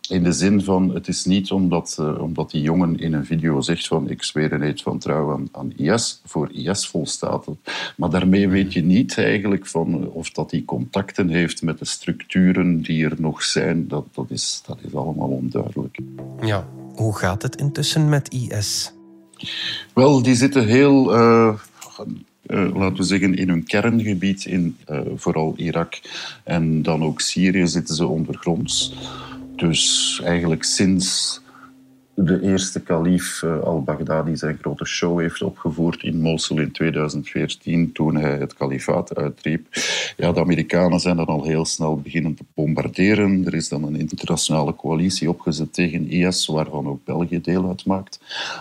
In 0.09 0.23
de 0.23 0.31
zin 0.31 0.63
van, 0.63 0.93
het 0.93 1.07
is 1.07 1.25
niet 1.25 1.51
omdat, 1.51 1.97
uh, 1.99 2.21
omdat 2.21 2.51
die 2.51 2.61
jongen 2.61 2.99
in 2.99 3.13
een 3.13 3.25
video 3.25 3.61
zegt 3.61 3.87
van 3.87 4.09
ik 4.09 4.23
zweer 4.23 4.53
een 4.53 4.61
eed 4.61 4.81
van 4.81 4.99
trouw 4.99 5.31
aan, 5.31 5.47
aan 5.51 5.73
IS, 5.75 6.21
voor 6.25 6.51
IS 6.51 6.87
volstaat 6.87 7.45
het. 7.45 7.57
Maar 7.97 8.09
daarmee 8.09 8.47
weet 8.47 8.73
je 8.73 8.83
niet 8.83 9.17
eigenlijk 9.17 9.67
van 9.67 10.09
of 10.09 10.31
dat 10.31 10.51
hij 10.51 10.63
contacten 10.65 11.29
heeft 11.29 11.61
met 11.61 11.79
de 11.79 11.85
structuren 11.85 12.81
die 12.81 13.05
er 13.05 13.15
nog 13.17 13.43
zijn. 13.43 13.87
Dat, 13.87 14.05
dat, 14.13 14.25
is, 14.29 14.63
dat 14.65 14.77
is 14.81 14.95
allemaal 14.95 15.29
onduidelijk. 15.29 15.97
Ja, 16.41 16.67
hoe 16.95 17.17
gaat 17.17 17.41
het 17.41 17.55
intussen 17.55 18.09
met 18.09 18.33
IS? 18.33 18.93
Wel, 19.93 20.21
die 20.21 20.35
zitten 20.35 20.65
heel... 20.65 21.17
Uh, 21.17 21.53
uh, 22.47 22.75
laten 22.75 22.97
we 22.97 23.03
zeggen, 23.03 23.35
in 23.35 23.49
hun 23.49 23.63
kerngebied, 23.63 24.45
in 24.45 24.77
uh, 24.89 24.99
vooral 25.15 25.53
Irak 25.57 25.99
en 26.43 26.81
dan 26.81 27.03
ook 27.03 27.21
Syrië, 27.21 27.67
zitten 27.67 27.95
ze 27.95 28.05
ondergronds. 28.05 28.93
Dus 29.55 30.21
eigenlijk 30.23 30.63
sinds 30.63 31.41
de 32.13 32.41
eerste 32.41 32.81
kalif 32.81 33.41
uh, 33.41 33.59
al-Baghdadi 33.59 34.37
zijn 34.37 34.57
grote 34.61 34.85
show 34.85 35.19
heeft 35.19 35.41
opgevoerd 35.41 36.03
in 36.03 36.21
Mosul 36.21 36.59
in 36.59 36.71
2014, 36.71 37.91
toen 37.91 38.15
hij 38.15 38.37
het 38.37 38.53
kalifaat 38.53 39.15
uitriep. 39.15 39.67
Ja, 40.17 40.31
de 40.31 40.39
Amerikanen 40.39 40.99
zijn 40.99 41.15
dan 41.15 41.25
al 41.25 41.43
heel 41.43 41.65
snel 41.65 42.01
beginnen 42.01 42.35
te 42.35 42.43
bombarderen. 42.53 43.45
Er 43.45 43.53
is 43.53 43.69
dan 43.69 43.83
een 43.83 43.95
internationale 43.95 44.75
coalitie 44.75 45.29
opgezet 45.29 45.73
tegen 45.73 46.09
IS, 46.09 46.47
waarvan 46.47 46.87
ook 46.87 47.05
België 47.05 47.41
deel 47.41 47.67
uitmaakt. 47.67 48.19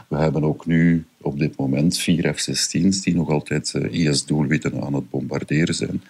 We 0.09 0.17
hebben 0.17 0.45
ook 0.45 0.67
nu 0.67 1.05
op 1.23 1.39
dit 1.39 1.57
moment 1.57 1.99
vier 1.99 2.35
F-16's 2.35 3.03
die 3.03 3.15
nog 3.15 3.29
altijd 3.29 3.73
uh, 3.77 4.07
IS-doelwitten 4.07 4.83
aan 4.83 4.95
het 4.95 5.11
bombarderen 5.11 5.75
zijn. 5.75 6.03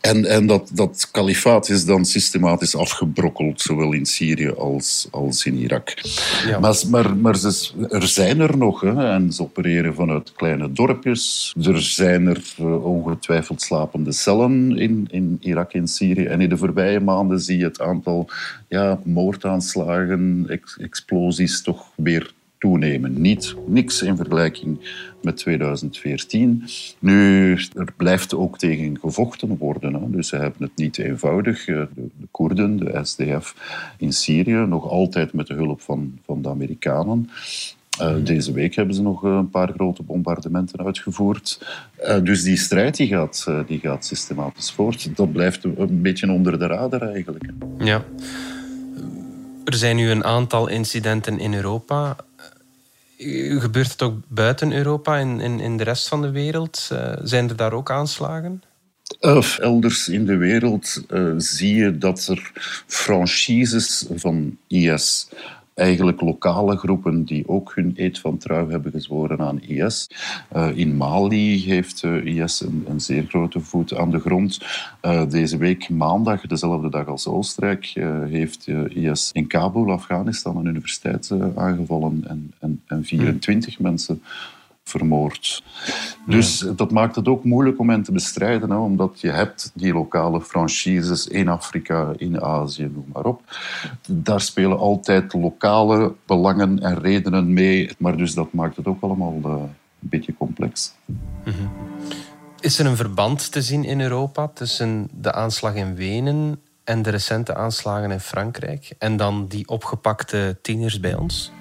En, 0.00 0.24
en 0.24 0.46
dat, 0.46 0.70
dat 0.74 1.08
kalifaat 1.10 1.68
is 1.68 1.84
dan 1.84 2.04
systematisch 2.04 2.76
afgebrokkeld, 2.76 3.60
zowel 3.60 3.92
in 3.92 4.06
Syrië 4.06 4.50
als, 4.50 5.08
als 5.10 5.44
in 5.44 5.54
Irak. 5.54 5.94
Ja. 6.46 6.58
Maar, 6.58 6.82
maar, 6.90 7.16
maar 7.16 7.36
ze, 7.36 7.70
er 7.88 8.06
zijn 8.06 8.40
er 8.40 8.56
nog, 8.56 8.80
hè, 8.80 9.12
en 9.12 9.32
ze 9.32 9.42
opereren 9.42 9.94
vanuit 9.94 10.32
kleine 10.32 10.72
dorpjes. 10.72 11.54
Er 11.62 11.82
zijn 11.82 12.26
er 12.26 12.54
uh, 12.60 12.84
ongetwijfeld 12.84 13.62
slapende 13.62 14.12
cellen 14.12 14.78
in, 14.78 15.08
in 15.10 15.36
Irak 15.40 15.72
en 15.72 15.88
Syrië. 15.88 16.24
En 16.24 16.40
in 16.40 16.48
de 16.48 16.56
voorbije 16.56 17.00
maanden 17.00 17.40
zie 17.40 17.58
je 17.58 17.64
het 17.64 17.80
aantal 17.80 18.28
ja, 18.68 19.00
moordaanslagen, 19.04 20.44
ex 20.48 20.76
explosies 20.78 21.62
toch 21.62 21.90
weer 21.94 22.32
toenemen. 22.62 23.20
Niet, 23.20 23.54
niks 23.66 24.02
in 24.02 24.16
vergelijking 24.16 24.78
met 25.22 25.36
2014. 25.36 26.64
Nu, 26.98 27.52
er 27.74 27.92
blijft 27.96 28.34
ook 28.34 28.58
tegen 28.58 28.98
gevochten 29.00 29.56
worden. 29.56 29.94
Hè. 29.94 30.10
Dus 30.10 30.28
ze 30.28 30.36
hebben 30.36 30.62
het 30.62 30.76
niet 30.76 30.98
eenvoudig. 30.98 31.66
Eh, 31.68 31.76
de, 31.94 32.08
de 32.20 32.26
Koerden, 32.30 32.76
de 32.76 33.00
SDF 33.02 33.54
in 33.98 34.12
Syrië, 34.12 34.52
nog 34.52 34.88
altijd 34.88 35.32
met 35.32 35.46
de 35.46 35.54
hulp 35.54 35.80
van, 35.80 36.18
van 36.24 36.42
de 36.42 36.48
Amerikanen. 36.48 37.30
Uh, 38.00 38.14
deze 38.24 38.52
week 38.52 38.74
hebben 38.74 38.94
ze 38.94 39.02
nog 39.02 39.22
een 39.22 39.50
paar 39.50 39.72
grote 39.72 40.02
bombardementen 40.02 40.84
uitgevoerd. 40.84 41.60
Uh, 42.02 42.16
dus 42.22 42.42
die 42.42 42.56
strijd 42.56 42.96
die 42.96 43.08
gaat, 43.08 43.46
uh, 43.48 43.60
die 43.66 43.78
gaat 43.78 44.04
systematisch 44.04 44.72
voort. 44.72 45.16
Dat 45.16 45.32
blijft 45.32 45.64
een 45.64 46.02
beetje 46.02 46.30
onder 46.30 46.58
de 46.58 46.66
radar 46.66 47.02
eigenlijk. 47.02 47.44
Ja. 47.78 48.04
Er 49.64 49.74
zijn 49.74 49.96
nu 49.96 50.10
een 50.10 50.24
aantal 50.24 50.68
incidenten 50.68 51.38
in 51.38 51.54
Europa. 51.54 52.16
Gebeurt 53.60 53.90
het 53.90 54.02
ook 54.02 54.16
buiten 54.28 54.72
Europa, 54.72 55.16
in, 55.16 55.40
in, 55.40 55.60
in 55.60 55.76
de 55.76 55.84
rest 55.84 56.08
van 56.08 56.22
de 56.22 56.30
wereld? 56.30 56.88
Uh, 56.92 57.12
zijn 57.22 57.48
er 57.48 57.56
daar 57.56 57.72
ook 57.72 57.90
aanslagen? 57.90 58.62
Of 59.20 59.58
elders 59.58 60.08
in 60.08 60.26
de 60.26 60.36
wereld 60.36 61.02
uh, 61.10 61.32
zie 61.36 61.74
je 61.74 61.98
dat 61.98 62.26
er 62.26 62.52
franchises 62.86 64.06
van 64.14 64.58
IS 64.68 65.28
eigenlijk 65.74 66.20
lokale 66.20 66.76
groepen 66.76 67.24
die 67.24 67.48
ook 67.48 67.72
hun 67.74 67.92
eed 67.96 68.18
van 68.18 68.38
trouw 68.38 68.68
hebben 68.68 68.92
gezworen 68.92 69.40
aan 69.40 69.62
IS. 69.62 70.10
Uh, 70.56 70.76
in 70.76 70.96
Mali 70.96 71.64
heeft 71.64 72.02
uh, 72.02 72.24
IS 72.24 72.60
een, 72.60 72.84
een, 72.88 73.00
zeer 73.00 73.24
grote 73.28 73.60
voet 73.60 73.96
aan 73.96 74.10
de 74.10 74.18
grond. 74.18 74.58
Uh, 75.02 75.22
deze 75.28 75.56
week 75.56 75.88
maandag, 75.88 76.40
dezelfde 76.40 76.90
dag 76.90 77.06
als 77.06 77.26
Oostenrijk, 77.26 77.92
heeft 78.28 78.66
IS 78.88 79.30
in 79.32 79.46
Kabul, 79.46 79.92
Afghanistan, 79.92 80.56
een 80.56 80.66
universiteit 80.66 81.30
aangevallen 81.56 82.24
en, 82.28 82.52
en, 82.58 82.82
en 82.86 83.04
24 83.04 83.76
hmm. 83.76 83.86
mensen 83.86 84.22
vermoord. 84.84 85.62
Dus 86.26 86.58
dat 86.76 86.90
maakt 86.90 87.16
het 87.16 87.28
ook 87.28 87.44
moeilijk 87.44 87.78
om 87.78 87.90
hen 87.90 88.02
te 88.02 88.12
bestrijden, 88.12 88.70
hè, 88.70 88.76
omdat 88.76 89.20
je 89.20 89.30
hebt 89.30 89.70
die 89.74 89.92
lokale 89.92 90.40
franchises 90.40 91.26
in 91.26 91.48
Afrika, 91.48 92.12
in 92.16 92.42
Azië, 92.42 92.90
noem 92.94 93.06
maar 93.12 93.24
op. 93.24 93.42
Daar 94.06 94.40
spelen 94.40 94.78
altijd 94.78 95.32
lokale 95.32 96.14
belangen 96.26 96.78
en 96.78 97.00
redenen 97.00 97.52
mee, 97.52 97.90
maar 97.98 98.16
dus 98.16 98.34
dat 98.34 98.52
maakt 98.52 98.76
het 98.76 98.86
ook 98.86 99.02
allemaal 99.02 99.40
uh, 99.44 99.50
een 99.52 99.68
beetje 99.98 100.34
complex. 100.38 100.94
Mhm. 101.44 101.54
Is 102.60 102.78
er 102.78 102.86
een 102.86 102.96
verband 102.96 103.52
te 103.52 103.62
zien 103.62 103.84
in 103.84 104.00
Europa 104.00 104.48
tussen 104.48 105.08
de 105.12 105.32
aanslag 105.32 105.74
in 105.74 105.94
Wenen 105.94 106.60
en 106.84 107.02
de 107.02 107.10
recente 107.10 107.54
aanslagen 107.54 108.10
in 108.10 108.20
Frankrijk 108.20 108.94
en 108.98 109.16
dan 109.16 109.46
die 109.48 109.68
opgepakte 109.68 110.58
tieners 110.62 111.00
bij 111.00 111.14
ons? 111.14 111.52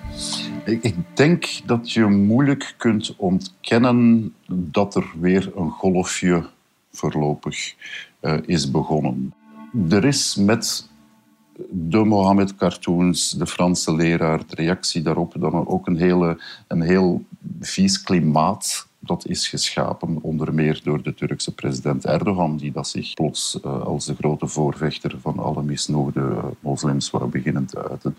Ik 0.66 0.96
denk 1.14 1.62
dat 1.66 1.92
je 1.92 2.06
moeilijk 2.06 2.74
kunt 2.78 3.16
ontkennen 3.16 4.34
dat 4.48 4.96
er 4.96 5.12
weer 5.20 5.52
een 5.56 5.70
golfje 5.70 6.50
voorlopig 6.92 7.76
uh, 8.22 8.38
is 8.46 8.72
begonnen. 8.72 9.34
Er 9.90 10.06
is 10.06 10.36
met 10.36 10.90
de 11.70 12.04
Mohammed-cartoons, 12.04 13.32
de 13.32 13.48
Franse 13.48 13.96
leraar, 13.96 14.40
de 14.48 14.56
reactie 14.56 15.02
daarop, 15.02 15.34
dan 15.40 15.68
ook 15.68 15.88
een, 15.88 15.98
hele, 15.98 16.42
een 16.68 16.82
heel 16.82 17.26
vies 17.60 18.02
klimaat 18.02 18.88
dat 19.04 19.28
is 19.28 19.48
geschapen 19.48 20.18
onder 20.22 20.54
meer 20.54 20.82
door 20.84 21.02
de 21.04 21.14
Turkse 21.14 21.54
president 21.54 22.06
Erdogan, 22.06 22.58
die 22.58 22.72
dat 22.72 22.88
zich 22.88 23.14
plots 23.14 23.60
uh, 23.66 23.82
als 23.82 24.06
de 24.06 24.16
grote 24.16 24.48
voorvechter 24.48 25.16
van 25.22 25.40
alle 25.40 25.64
misnoegde 25.64 26.20
uh, 26.20 26.44
moslims 26.60 27.10
wou 27.10 27.30
beginnen 27.30 27.66
te 27.66 27.90
uiten. 27.90 28.18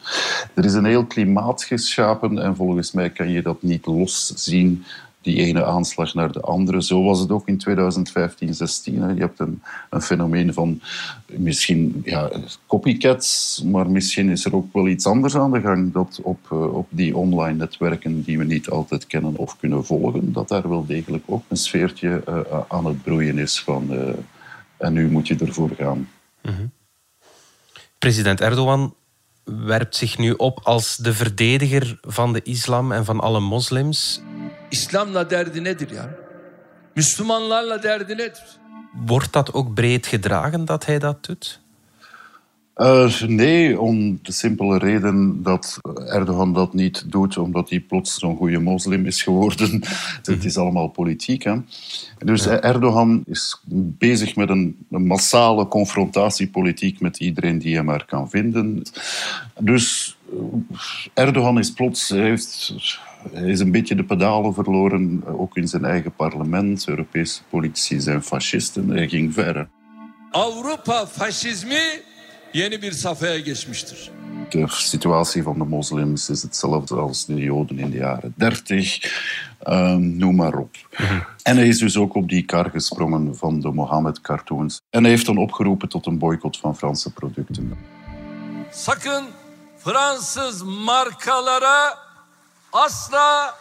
Er 0.55 0.65
is 0.65 0.75
een 0.75 0.85
heel 0.85 1.07
klimaat 1.07 1.65
geschapen 1.65 2.39
en 2.39 2.57
volgens 2.57 2.93
mij 2.93 3.11
kan 3.11 3.29
je 3.31 3.43
dat 3.43 3.63
niet 3.63 3.87
los 3.87 4.27
zien 4.27 4.85
die 5.23 5.37
ene 5.37 5.65
aanslag 5.65 6.15
naar 6.15 6.33
de 6.33 6.41
andere. 6.41 6.83
Zo 6.83 7.03
was 7.03 7.21
het 7.21 7.31
ook 7.31 7.49
in 7.49 7.59
2015, 7.59 8.55
16. 8.55 8.95
Je 8.95 9.21
hebt 9.21 9.41
een, 9.41 9.63
een 9.91 10.03
fenomeen 10.03 10.55
van 10.55 10.81
misschien 11.27 12.03
ja, 12.05 12.31
copycats, 12.67 13.63
maar 13.67 13.91
misschien 13.91 14.29
is 14.29 14.45
er 14.45 14.55
ook 14.55 14.73
wel 14.73 14.89
iets 14.89 15.07
anders 15.07 15.37
aan 15.37 15.53
de 15.53 15.61
gang 15.61 15.93
dat 15.93 16.21
op, 16.23 16.39
eh, 16.51 16.75
op 16.75 16.87
die 16.91 17.17
online 17.17 17.59
netwerken 17.59 18.23
die 18.23 18.39
we 18.39 18.45
niet 18.45 18.71
altijd 18.71 19.07
kennen 19.07 19.37
of 19.37 19.59
kunnen 19.59 19.85
volgen, 19.85 20.33
dat 20.33 20.49
daar 20.49 20.69
wel 20.69 20.87
degelijk 20.87 21.25
ook 21.27 21.45
een 21.49 21.57
sfeertje 21.57 22.23
uh, 22.29 22.61
aan 22.69 22.87
het 22.87 23.03
broeien 23.03 23.39
is 23.39 23.61
van 23.61 23.91
en 24.77 24.93
nu 24.93 25.11
moet 25.11 25.29
je 25.29 25.37
ervoor 25.37 25.71
gaan. 25.79 26.09
-hmm. 26.41 26.71
President 27.99 28.41
Erdogan 28.41 28.95
werpt 29.45 29.97
zich 29.97 30.19
nu 30.19 30.33
op 30.33 30.61
als 30.63 30.97
de 30.97 31.15
verdediger 31.15 31.99
van 32.01 32.33
de 32.33 32.43
islam 32.43 32.93
en 32.93 33.05
van 33.05 33.21
alle 33.21 33.41
moslims. 33.41 34.21
İslam'la 34.73 35.31
derdi 35.31 35.65
nedir 35.65 35.91
ya? 35.91 36.11
Müslümanlarla 36.97 37.83
derdi 37.83 38.13
nedir? 38.13 38.43
Wordt 38.95 39.33
dat 39.33 39.55
ook 39.55 39.75
breed 39.75 40.07
gedragen 40.07 40.65
dat 40.65 40.87
hij 40.87 40.99
dat 40.99 41.25
doet? 41.25 41.61
Uh, 42.77 43.21
nee, 43.21 43.81
om 43.81 44.19
de 44.23 44.33
simpele 44.33 44.79
reden 44.79 45.43
dat 45.43 45.79
Erdogan 46.07 46.53
dat 46.53 46.75
niet 46.75 47.05
doet 47.07 47.39
omdat 47.39 47.71
hij 47.71 47.81
plots 47.81 48.19
zo'n 48.19 48.37
goede 48.37 48.59
moslim 48.59 49.07
is 49.07 49.23
geworden. 49.23 49.83
Het 50.23 50.45
is 50.45 50.57
allemaal 50.57 50.89
politiek. 50.89 51.43
Hè? 51.43 51.55
Dus 52.19 52.45
ja. 52.45 52.61
Erdogan 52.61 53.23
is 53.27 53.61
bezig 53.99 54.37
met 54.37 54.49
een, 54.49 54.77
een, 54.91 55.07
massale 55.07 55.69
confrontatiepolitiek 55.69 57.01
met 57.01 57.19
iedereen 57.19 57.59
die 57.59 57.75
hij 57.75 57.85
maar 57.85 58.05
kan 58.05 58.31
vinden. 58.31 58.83
Dus 59.59 60.17
Erdogan 61.15 61.59
is 61.59 61.73
plots, 61.73 62.09
heeft, 62.09 62.75
hij 63.33 63.51
is 63.51 63.61
een 63.61 63.71
beetje 63.71 63.95
de 63.95 64.05
pedalen 64.05 64.55
verloren, 64.55 65.23
ook 65.27 65.57
in 65.57 65.69
zijn 65.69 65.85
eigen 65.85 66.13
parlement. 66.15 66.89
Europese 66.89 67.43
politici 67.49 68.01
zijn 68.01 68.23
fascisten. 68.23 68.89
Hij 68.89 69.09
ging 69.09 69.35
verder. 69.35 69.69
Yeni 72.53 72.83
bir 72.83 72.93
safhaya 72.93 73.39
geçmiştir. 73.39 74.11
De 74.51 74.67
situatie 74.69 75.43
van 75.43 75.59
de 75.59 75.65
moslims 75.65 76.31
is 76.31 76.43
hetzelfde 76.43 76.95
als 76.95 77.27
de 77.27 77.35
Joden 77.35 77.79
in 77.79 77.91
de 77.91 77.97
jaren 77.97 78.35
30. 78.37 78.99
Um, 79.69 80.17
noem 80.17 80.37
maar 80.37 80.55
op. 80.55 80.77
En 81.43 81.57
hij 81.57 81.69
is 81.69 81.79
dus 81.79 81.97
ook 81.97 82.15
op 82.15 82.29
die 82.29 82.43
kar 82.43 82.71
gesprongen 82.71 83.37
van 83.37 83.61
de 83.61 83.73
Mohammed-cartoons. 83.73 84.81
En 84.91 85.03
hij 85.03 85.11
heeft 85.11 85.27
dan 85.27 85.37
opgeroepen 85.37 85.89
tot 85.89 86.07
een 86.07 86.19
boycott 86.19 86.59
van 86.59 86.77
Franse 86.77 87.13
producten. 87.13 87.73
Sakın 88.71 89.25
Fransız 89.79 90.63
markalara 90.63 92.02
asla 92.73 93.55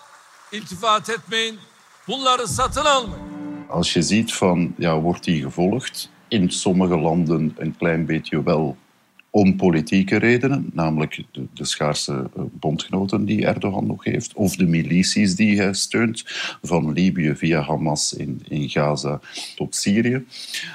iltifat 0.51 1.09
etmeyin. 1.09 1.59
Bunları 2.07 2.47
satın 2.47 2.85
almayın. 2.85 3.31
Als 3.69 3.95
je 3.95 4.01
ziet 4.01 4.33
van, 4.33 4.75
ja, 4.77 5.01
wordt 5.01 5.23
die 5.23 5.41
gevolgd? 5.43 6.09
In 6.29 6.49
sommige 6.49 6.97
landen 6.97 7.55
een 7.57 7.75
klein 7.77 8.05
beetje 8.05 8.43
wel 8.43 8.75
om 9.33 9.55
politieke 9.55 10.17
redenen, 10.17 10.69
namelijk 10.73 11.23
de, 11.31 11.45
de 11.53 11.65
schaarse 11.65 12.29
bondgenoten 12.35 13.25
die 13.25 13.45
Erdogan 13.45 13.85
nog 13.87 14.03
heeft, 14.03 14.33
of 14.33 14.55
de 14.55 14.65
milities 14.65 15.35
die 15.35 15.61
hij 15.61 15.73
steunt, 15.73 16.23
van 16.61 16.93
Libië 16.93 17.35
via 17.35 17.61
Hamas 17.61 18.13
in, 18.13 18.41
in 18.47 18.69
Gaza 18.69 19.19
tot 19.55 19.75
Syrië. 19.75 20.25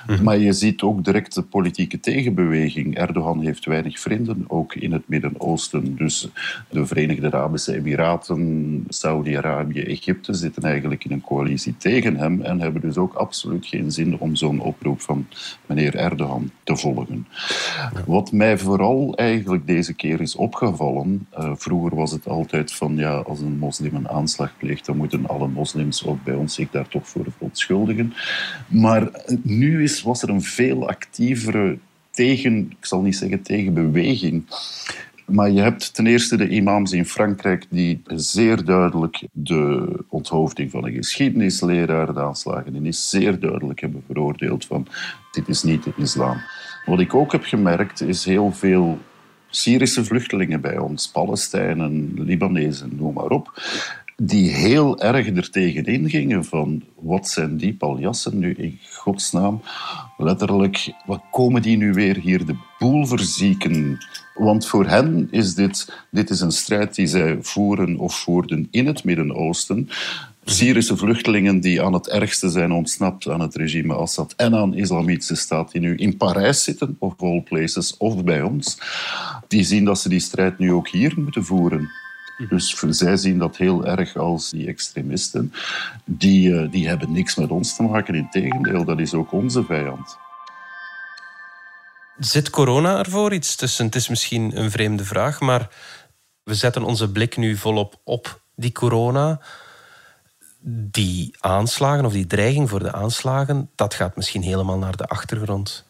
Mm. 0.06 0.22
Maar 0.22 0.38
je 0.38 0.52
ziet 0.52 0.82
ook 0.82 1.04
direct 1.04 1.34
de 1.34 1.42
politieke 1.42 2.00
tegenbeweging. 2.00 2.96
Erdogan 2.96 3.40
heeft 3.40 3.64
weinig 3.64 4.00
vrienden, 4.00 4.44
ook 4.48 4.74
in 4.74 4.92
het 4.92 5.08
Midden-Oosten. 5.08 5.96
Dus 5.96 6.28
de 6.70 6.86
Verenigde 6.86 7.26
Arabische 7.26 7.74
Emiraten, 7.74 8.84
Saudi-Arabië, 8.88 9.80
Egypte 9.80 10.34
zitten 10.34 10.62
eigenlijk 10.62 11.04
in 11.04 11.12
een 11.12 11.20
coalitie 11.20 11.76
tegen 11.76 12.16
hem 12.16 12.42
en 12.42 12.60
hebben 12.60 12.80
dus 12.80 12.96
ook 12.96 13.14
absoluut 13.14 13.66
geen 13.66 13.92
zin 13.92 14.18
om 14.18 14.36
zo'n 14.36 14.60
oproep 14.60 15.00
van 15.00 15.26
meneer 15.66 15.94
Erdogan 15.94 16.50
te 16.64 16.76
volgen. 16.76 17.26
Wat 18.06 18.32
mij 18.32 18.45
mij 18.46 18.58
vooral 18.58 19.14
eigenlijk 19.14 19.66
deze 19.66 19.94
keer 19.94 20.20
is 20.20 20.36
opgevallen. 20.36 21.26
Uh, 21.38 21.52
vroeger 21.56 21.96
was 21.96 22.10
het 22.10 22.28
altijd 22.28 22.72
van 22.72 22.96
ja, 22.96 23.16
als 23.16 23.40
een 23.40 23.58
moslim 23.58 23.94
een 23.94 24.08
aanslag 24.08 24.52
pleegt, 24.58 24.86
dan 24.86 24.96
moeten 24.96 25.28
alle 25.28 25.48
moslims 25.48 26.06
ook 26.06 26.24
bij 26.24 26.34
ons 26.34 26.54
zich 26.54 26.70
daar 26.70 26.88
toch 26.88 27.08
voor 27.08 27.26
verontschuldigen. 27.28 28.12
Maar 28.68 29.10
nu 29.42 29.82
is, 29.82 30.02
was 30.02 30.22
er 30.22 30.28
een 30.28 30.42
veel 30.42 30.88
actievere 30.88 31.78
tegen, 32.10 32.70
ik 32.78 32.86
zal 32.86 33.00
niet 33.00 33.16
zeggen 33.16 33.42
tegenbeweging. 33.42 34.44
Maar 35.26 35.50
je 35.50 35.60
hebt 35.60 35.94
ten 35.94 36.06
eerste 36.06 36.36
de 36.36 36.48
imams 36.48 36.92
in 36.92 37.06
Frankrijk 37.06 37.66
die 37.70 38.02
zeer 38.06 38.64
duidelijk 38.64 39.22
de 39.32 39.88
onthoofding 40.08 40.70
van 40.70 40.84
een 40.84 40.92
geschiedenisleraar, 40.92 42.14
de 42.14 42.20
aanslagen 42.20 42.74
in 42.74 42.86
is 42.86 43.10
zeer 43.10 43.40
duidelijk 43.40 43.80
hebben 43.80 44.02
veroordeeld 44.06 44.66
van 44.66 44.86
dit 45.30 45.48
is 45.48 45.62
niet 45.62 45.84
de 45.84 45.92
islam. 45.96 46.40
Wat 46.86 47.00
ik 47.00 47.14
ook 47.14 47.32
heb 47.32 47.44
gemerkt 47.44 48.00
is 48.00 48.24
heel 48.24 48.52
veel 48.52 48.98
Syrische 49.50 50.04
vluchtelingen 50.04 50.60
bij 50.60 50.78
ons, 50.78 51.10
Palestijnen, 51.10 52.12
Libanezen, 52.14 52.96
noem 52.96 53.14
maar 53.14 53.30
op, 53.30 53.62
die 54.16 54.50
heel 54.50 55.00
erg 55.00 55.26
er 55.26 55.50
tegenin 55.50 56.10
gingen 56.10 56.44
van 56.44 56.82
wat 56.94 57.28
zijn 57.28 57.56
die 57.56 57.74
paljassen 57.74 58.38
nu 58.38 58.54
in 58.54 58.78
godsnaam? 58.92 59.60
Letterlijk, 60.16 60.92
wat 61.06 61.22
komen 61.30 61.62
die 61.62 61.76
nu 61.76 61.92
weer 61.92 62.16
hier 62.16 62.46
de 62.46 62.56
boel 62.78 63.06
verzieken? 63.06 63.98
Want 64.34 64.66
voor 64.66 64.86
hen 64.86 65.28
is 65.30 65.54
dit, 65.54 66.04
dit 66.10 66.30
is 66.30 66.40
een 66.40 66.52
strijd 66.52 66.94
die 66.94 67.06
zij 67.06 67.38
voeren 67.40 67.98
of 67.98 68.14
voerden 68.14 68.68
in 68.70 68.86
het 68.86 69.04
Midden-Oosten. 69.04 69.88
Syrische 70.48 70.96
vluchtelingen 70.96 71.60
die 71.60 71.82
aan 71.82 71.92
het 71.92 72.08
ergste 72.08 72.50
zijn 72.50 72.72
ontsnapt 72.72 73.28
aan 73.28 73.40
het 73.40 73.54
regime 73.56 73.94
Assad 73.94 74.34
en 74.36 74.54
aan 74.54 74.70
de 74.70 74.76
Islamitische 74.76 75.34
Staat 75.34 75.72
die 75.72 75.80
nu 75.80 75.96
in 75.96 76.16
Parijs 76.16 76.64
zitten, 76.64 76.96
of 76.98 77.14
all 77.18 77.42
places, 77.42 77.96
of 77.96 78.24
bij 78.24 78.42
ons, 78.42 78.78
die 79.48 79.64
zien 79.64 79.84
dat 79.84 79.98
ze 79.98 80.08
die 80.08 80.20
strijd 80.20 80.58
nu 80.58 80.72
ook 80.72 80.88
hier 80.88 81.12
moeten 81.16 81.44
voeren. 81.44 81.90
Dus 82.48 82.84
zij 82.88 83.16
zien 83.16 83.38
dat 83.38 83.56
heel 83.56 83.86
erg 83.86 84.16
als 84.16 84.50
die 84.50 84.66
extremisten. 84.66 85.52
Die, 86.04 86.58
eh, 86.58 86.70
die 86.70 86.88
hebben 86.88 87.12
niks 87.12 87.34
met 87.34 87.50
ons 87.50 87.76
te 87.76 87.82
maken. 87.82 88.14
Integendeel, 88.14 88.84
dat 88.84 88.98
is 88.98 89.14
ook 89.14 89.32
onze 89.32 89.64
vijand. 89.64 90.16
Zit 92.18 92.50
corona 92.50 92.98
ervoor 92.98 93.34
iets 93.34 93.56
tussen? 93.56 93.84
Het 93.84 93.94
is 93.94 94.08
misschien 94.08 94.58
een 94.58 94.70
vreemde 94.70 95.04
vraag, 95.04 95.40
maar 95.40 95.68
we 96.42 96.54
zetten 96.54 96.82
onze 96.82 97.10
blik 97.10 97.36
nu 97.36 97.56
volop 97.56 98.00
op 98.04 98.40
die 98.54 98.72
corona 98.72 99.40
die 100.68 101.34
aanslagen 101.40 102.04
of 102.04 102.12
die 102.12 102.26
dreiging 102.26 102.70
voor 102.70 102.78
de 102.78 102.92
aanslagen, 102.92 103.70
dat 103.74 103.94
gaat 103.94 104.16
misschien 104.16 104.42
helemaal 104.42 104.78
naar 104.78 104.96
de 104.96 105.06
achtergrond. 105.06 105.84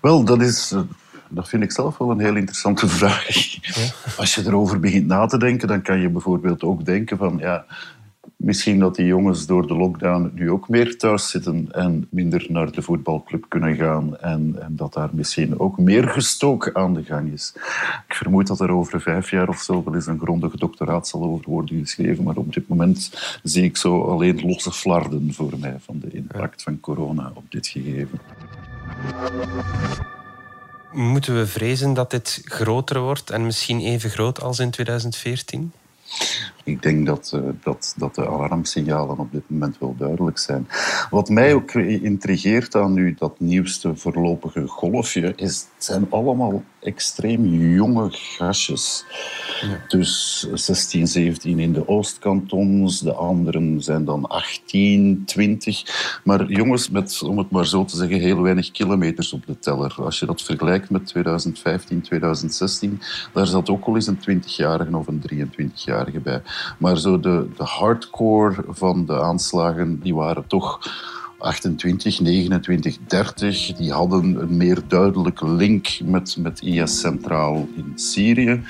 Wel, 0.00 0.24
dat 0.24 0.40
is. 0.40 0.74
Dat 1.28 1.48
vind 1.48 1.62
ik 1.62 1.72
zelf 1.72 1.98
wel 1.98 2.10
een 2.10 2.20
heel 2.20 2.36
interessante 2.36 2.88
vraag. 2.88 3.26
Als 4.16 4.34
je 4.34 4.42
erover 4.46 4.80
begint 4.80 5.06
na 5.06 5.26
te 5.26 5.38
denken, 5.38 5.68
dan 5.68 5.82
kan 5.82 6.00
je 6.00 6.08
bijvoorbeeld 6.08 6.62
ook 6.62 6.84
denken 6.84 7.16
van 7.16 7.38
ja, 7.38 7.64
Misschien 8.44 8.78
dat 8.78 8.94
die 8.94 9.06
jongens 9.06 9.46
door 9.46 9.66
de 9.66 9.74
lockdown 9.74 10.30
nu 10.34 10.50
ook 10.50 10.68
meer 10.68 10.98
thuis 10.98 11.30
zitten 11.30 11.68
en 11.70 12.06
minder 12.10 12.46
naar 12.48 12.72
de 12.72 12.82
voetbalclub 12.82 13.44
kunnen 13.48 13.76
gaan. 13.76 14.16
En, 14.18 14.56
en 14.60 14.76
dat 14.76 14.92
daar 14.92 15.08
misschien 15.12 15.58
ook 15.58 15.78
meer 15.78 16.08
gestoken 16.08 16.74
aan 16.74 16.94
de 16.94 17.02
gang 17.04 17.32
is. 17.32 17.52
Ik 18.08 18.14
vermoed 18.14 18.46
dat 18.46 18.60
er 18.60 18.70
over 18.70 19.00
vijf 19.00 19.30
jaar 19.30 19.48
of 19.48 19.60
zo 19.60 19.82
wel 19.84 19.94
eens 19.94 20.06
een 20.06 20.18
grondige 20.18 20.56
doctoraat 20.56 21.08
zal 21.08 21.22
over 21.22 21.50
worden 21.50 21.78
geschreven. 21.78 22.24
Maar 22.24 22.36
op 22.36 22.52
dit 22.54 22.68
moment 22.68 23.10
zie 23.42 23.64
ik 23.64 23.76
zo 23.76 24.02
alleen 24.02 24.46
losse 24.46 24.72
flarden 24.72 25.34
voor 25.34 25.52
mij 25.58 25.76
van 25.80 25.98
de 25.98 26.10
impact 26.10 26.62
van 26.62 26.80
corona 26.80 27.32
op 27.34 27.44
dit 27.48 27.66
gegeven. 27.66 28.20
Moeten 30.92 31.36
we 31.36 31.46
vrezen 31.46 31.94
dat 31.94 32.10
dit 32.10 32.40
groter 32.44 33.00
wordt 33.00 33.30
en 33.30 33.44
misschien 33.44 33.80
even 33.80 34.10
groot 34.10 34.40
als 34.40 34.58
in 34.58 34.70
2014? 34.70 35.72
Ik 36.64 36.82
denk 36.82 37.06
dat, 37.06 37.32
uh, 37.34 37.40
dat, 37.62 37.94
dat 37.96 38.14
de 38.14 38.28
alarmsignalen 38.28 39.18
op 39.18 39.32
dit 39.32 39.42
moment 39.46 39.78
wel 39.78 39.94
duidelijk 39.98 40.38
zijn. 40.38 40.68
Wat 41.10 41.28
mij 41.28 41.54
ook 41.54 41.74
intrigeert 41.74 42.74
aan 42.74 42.92
nu 42.92 43.14
dat 43.18 43.40
nieuwste 43.40 43.96
voorlopige 43.96 44.66
golfje, 44.66 45.32
is 45.36 45.66
het 45.74 45.84
zijn 45.84 46.10
allemaal 46.10 46.62
extreem 46.80 47.44
jonge 47.74 48.08
gastjes. 48.10 49.04
Ja. 49.60 49.84
Dus 49.88 50.40
16, 50.52 51.06
17 51.06 51.58
in 51.58 51.72
de 51.72 51.88
Oostkantons, 51.88 53.00
de 53.00 53.12
anderen 53.12 53.82
zijn 53.82 54.04
dan 54.04 54.26
18, 54.26 55.22
20. 55.26 56.20
Maar 56.24 56.46
jongens 56.46 56.90
met, 56.90 57.22
om 57.22 57.38
het 57.38 57.50
maar 57.50 57.66
zo 57.66 57.84
te 57.84 57.96
zeggen, 57.96 58.20
heel 58.20 58.42
weinig 58.42 58.70
kilometers 58.70 59.32
op 59.32 59.46
de 59.46 59.58
teller. 59.58 59.94
Als 59.98 60.18
je 60.18 60.26
dat 60.26 60.42
vergelijkt 60.42 60.90
met 60.90 61.06
2015, 61.06 62.00
2016, 62.00 63.00
daar 63.32 63.46
zat 63.46 63.70
ook 63.70 63.84
al 63.84 63.94
eens 63.94 64.06
een 64.06 64.42
20-jarige 64.42 64.96
of 64.96 65.06
een 65.06 65.22
23-jarige 65.32 66.20
bij. 66.20 66.42
Maar 66.78 66.98
zo 66.98 67.20
de, 67.20 67.48
de 67.56 67.64
hardcore 67.64 68.64
van 68.68 69.06
de 69.06 69.20
aanslagen, 69.20 70.00
die 70.00 70.14
waren 70.14 70.46
toch 70.46 70.78
28, 71.44 72.20
29, 72.20 72.98
30. 73.06 73.72
Die 73.76 73.92
hadden 73.92 74.40
een 74.40 74.56
meer 74.56 74.82
duidelijke 74.88 75.48
link 75.48 75.88
met, 76.04 76.36
met 76.38 76.62
IS 76.62 77.00
centraal 77.00 77.68
in 77.76 77.92
Syrië. 77.94 78.62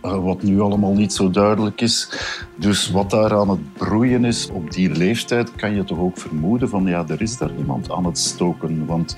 eh, 0.00 0.24
wat 0.24 0.42
nu 0.42 0.60
allemaal 0.60 0.92
niet 0.92 1.12
zo 1.12 1.30
duidelijk 1.30 1.80
is. 1.80 2.08
Dus 2.56 2.90
wat 2.90 3.10
daar 3.10 3.34
aan 3.34 3.50
het 3.50 3.72
broeien 3.72 4.24
is 4.24 4.48
op 4.50 4.70
die 4.70 4.90
leeftijd, 4.90 5.54
kan 5.54 5.74
je 5.74 5.84
toch 5.84 5.98
ook 5.98 6.18
vermoeden 6.18 6.68
van 6.68 6.84
ja, 6.86 7.04
er 7.08 7.22
is 7.22 7.38
daar 7.38 7.56
iemand 7.58 7.90
aan 7.90 8.04
het 8.04 8.18
stoken. 8.18 8.86
Want 8.86 9.16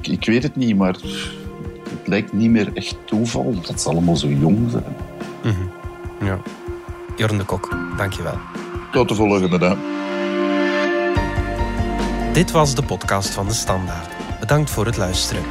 ik, 0.00 0.06
ik 0.06 0.26
weet 0.26 0.42
het 0.42 0.56
niet, 0.56 0.76
maar 0.76 0.96
het 1.90 2.06
lijkt 2.08 2.32
niet 2.32 2.50
meer 2.50 2.70
echt 2.74 2.96
toeval 3.04 3.54
dat 3.66 3.80
ze 3.80 3.88
allemaal 3.88 4.16
zo 4.16 4.28
jong 4.28 4.70
zijn. 4.70 4.96
Ja. 6.20 6.38
Jorn 7.18 7.38
de 7.38 7.44
Kok, 7.44 7.68
dankjewel. 7.96 8.38
Tot 8.92 9.08
de 9.08 9.14
volgende 9.14 9.58
dag. 9.58 9.76
Dit 12.32 12.50
was 12.50 12.74
de 12.74 12.82
podcast 12.82 13.30
van 13.30 13.46
De 13.46 13.54
Standaard. 13.54 14.08
Bedankt 14.40 14.70
voor 14.70 14.86
het 14.86 14.96
luisteren. 14.96 15.42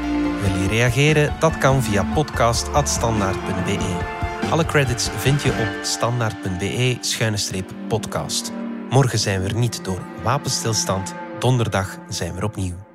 Wil 0.41 0.55
je 0.61 0.67
reageren? 0.67 1.33
Dat 1.39 1.57
kan 1.57 1.83
via 1.83 2.03
podcast.standaard.be. 2.13 3.97
Alle 4.49 4.65
credits 4.65 5.09
vind 5.09 5.41
je 5.41 5.49
op 5.49 5.69
standaard.be-podcast. 5.81 8.51
Morgen 8.89 9.19
zijn 9.19 9.41
we 9.41 9.47
er 9.47 9.55
niet 9.55 9.85
door 9.85 10.01
wapenstilstand. 10.23 11.13
Donderdag 11.39 11.97
zijn 12.07 12.33
we 12.33 12.37
er 12.37 12.45
opnieuw. 12.45 12.86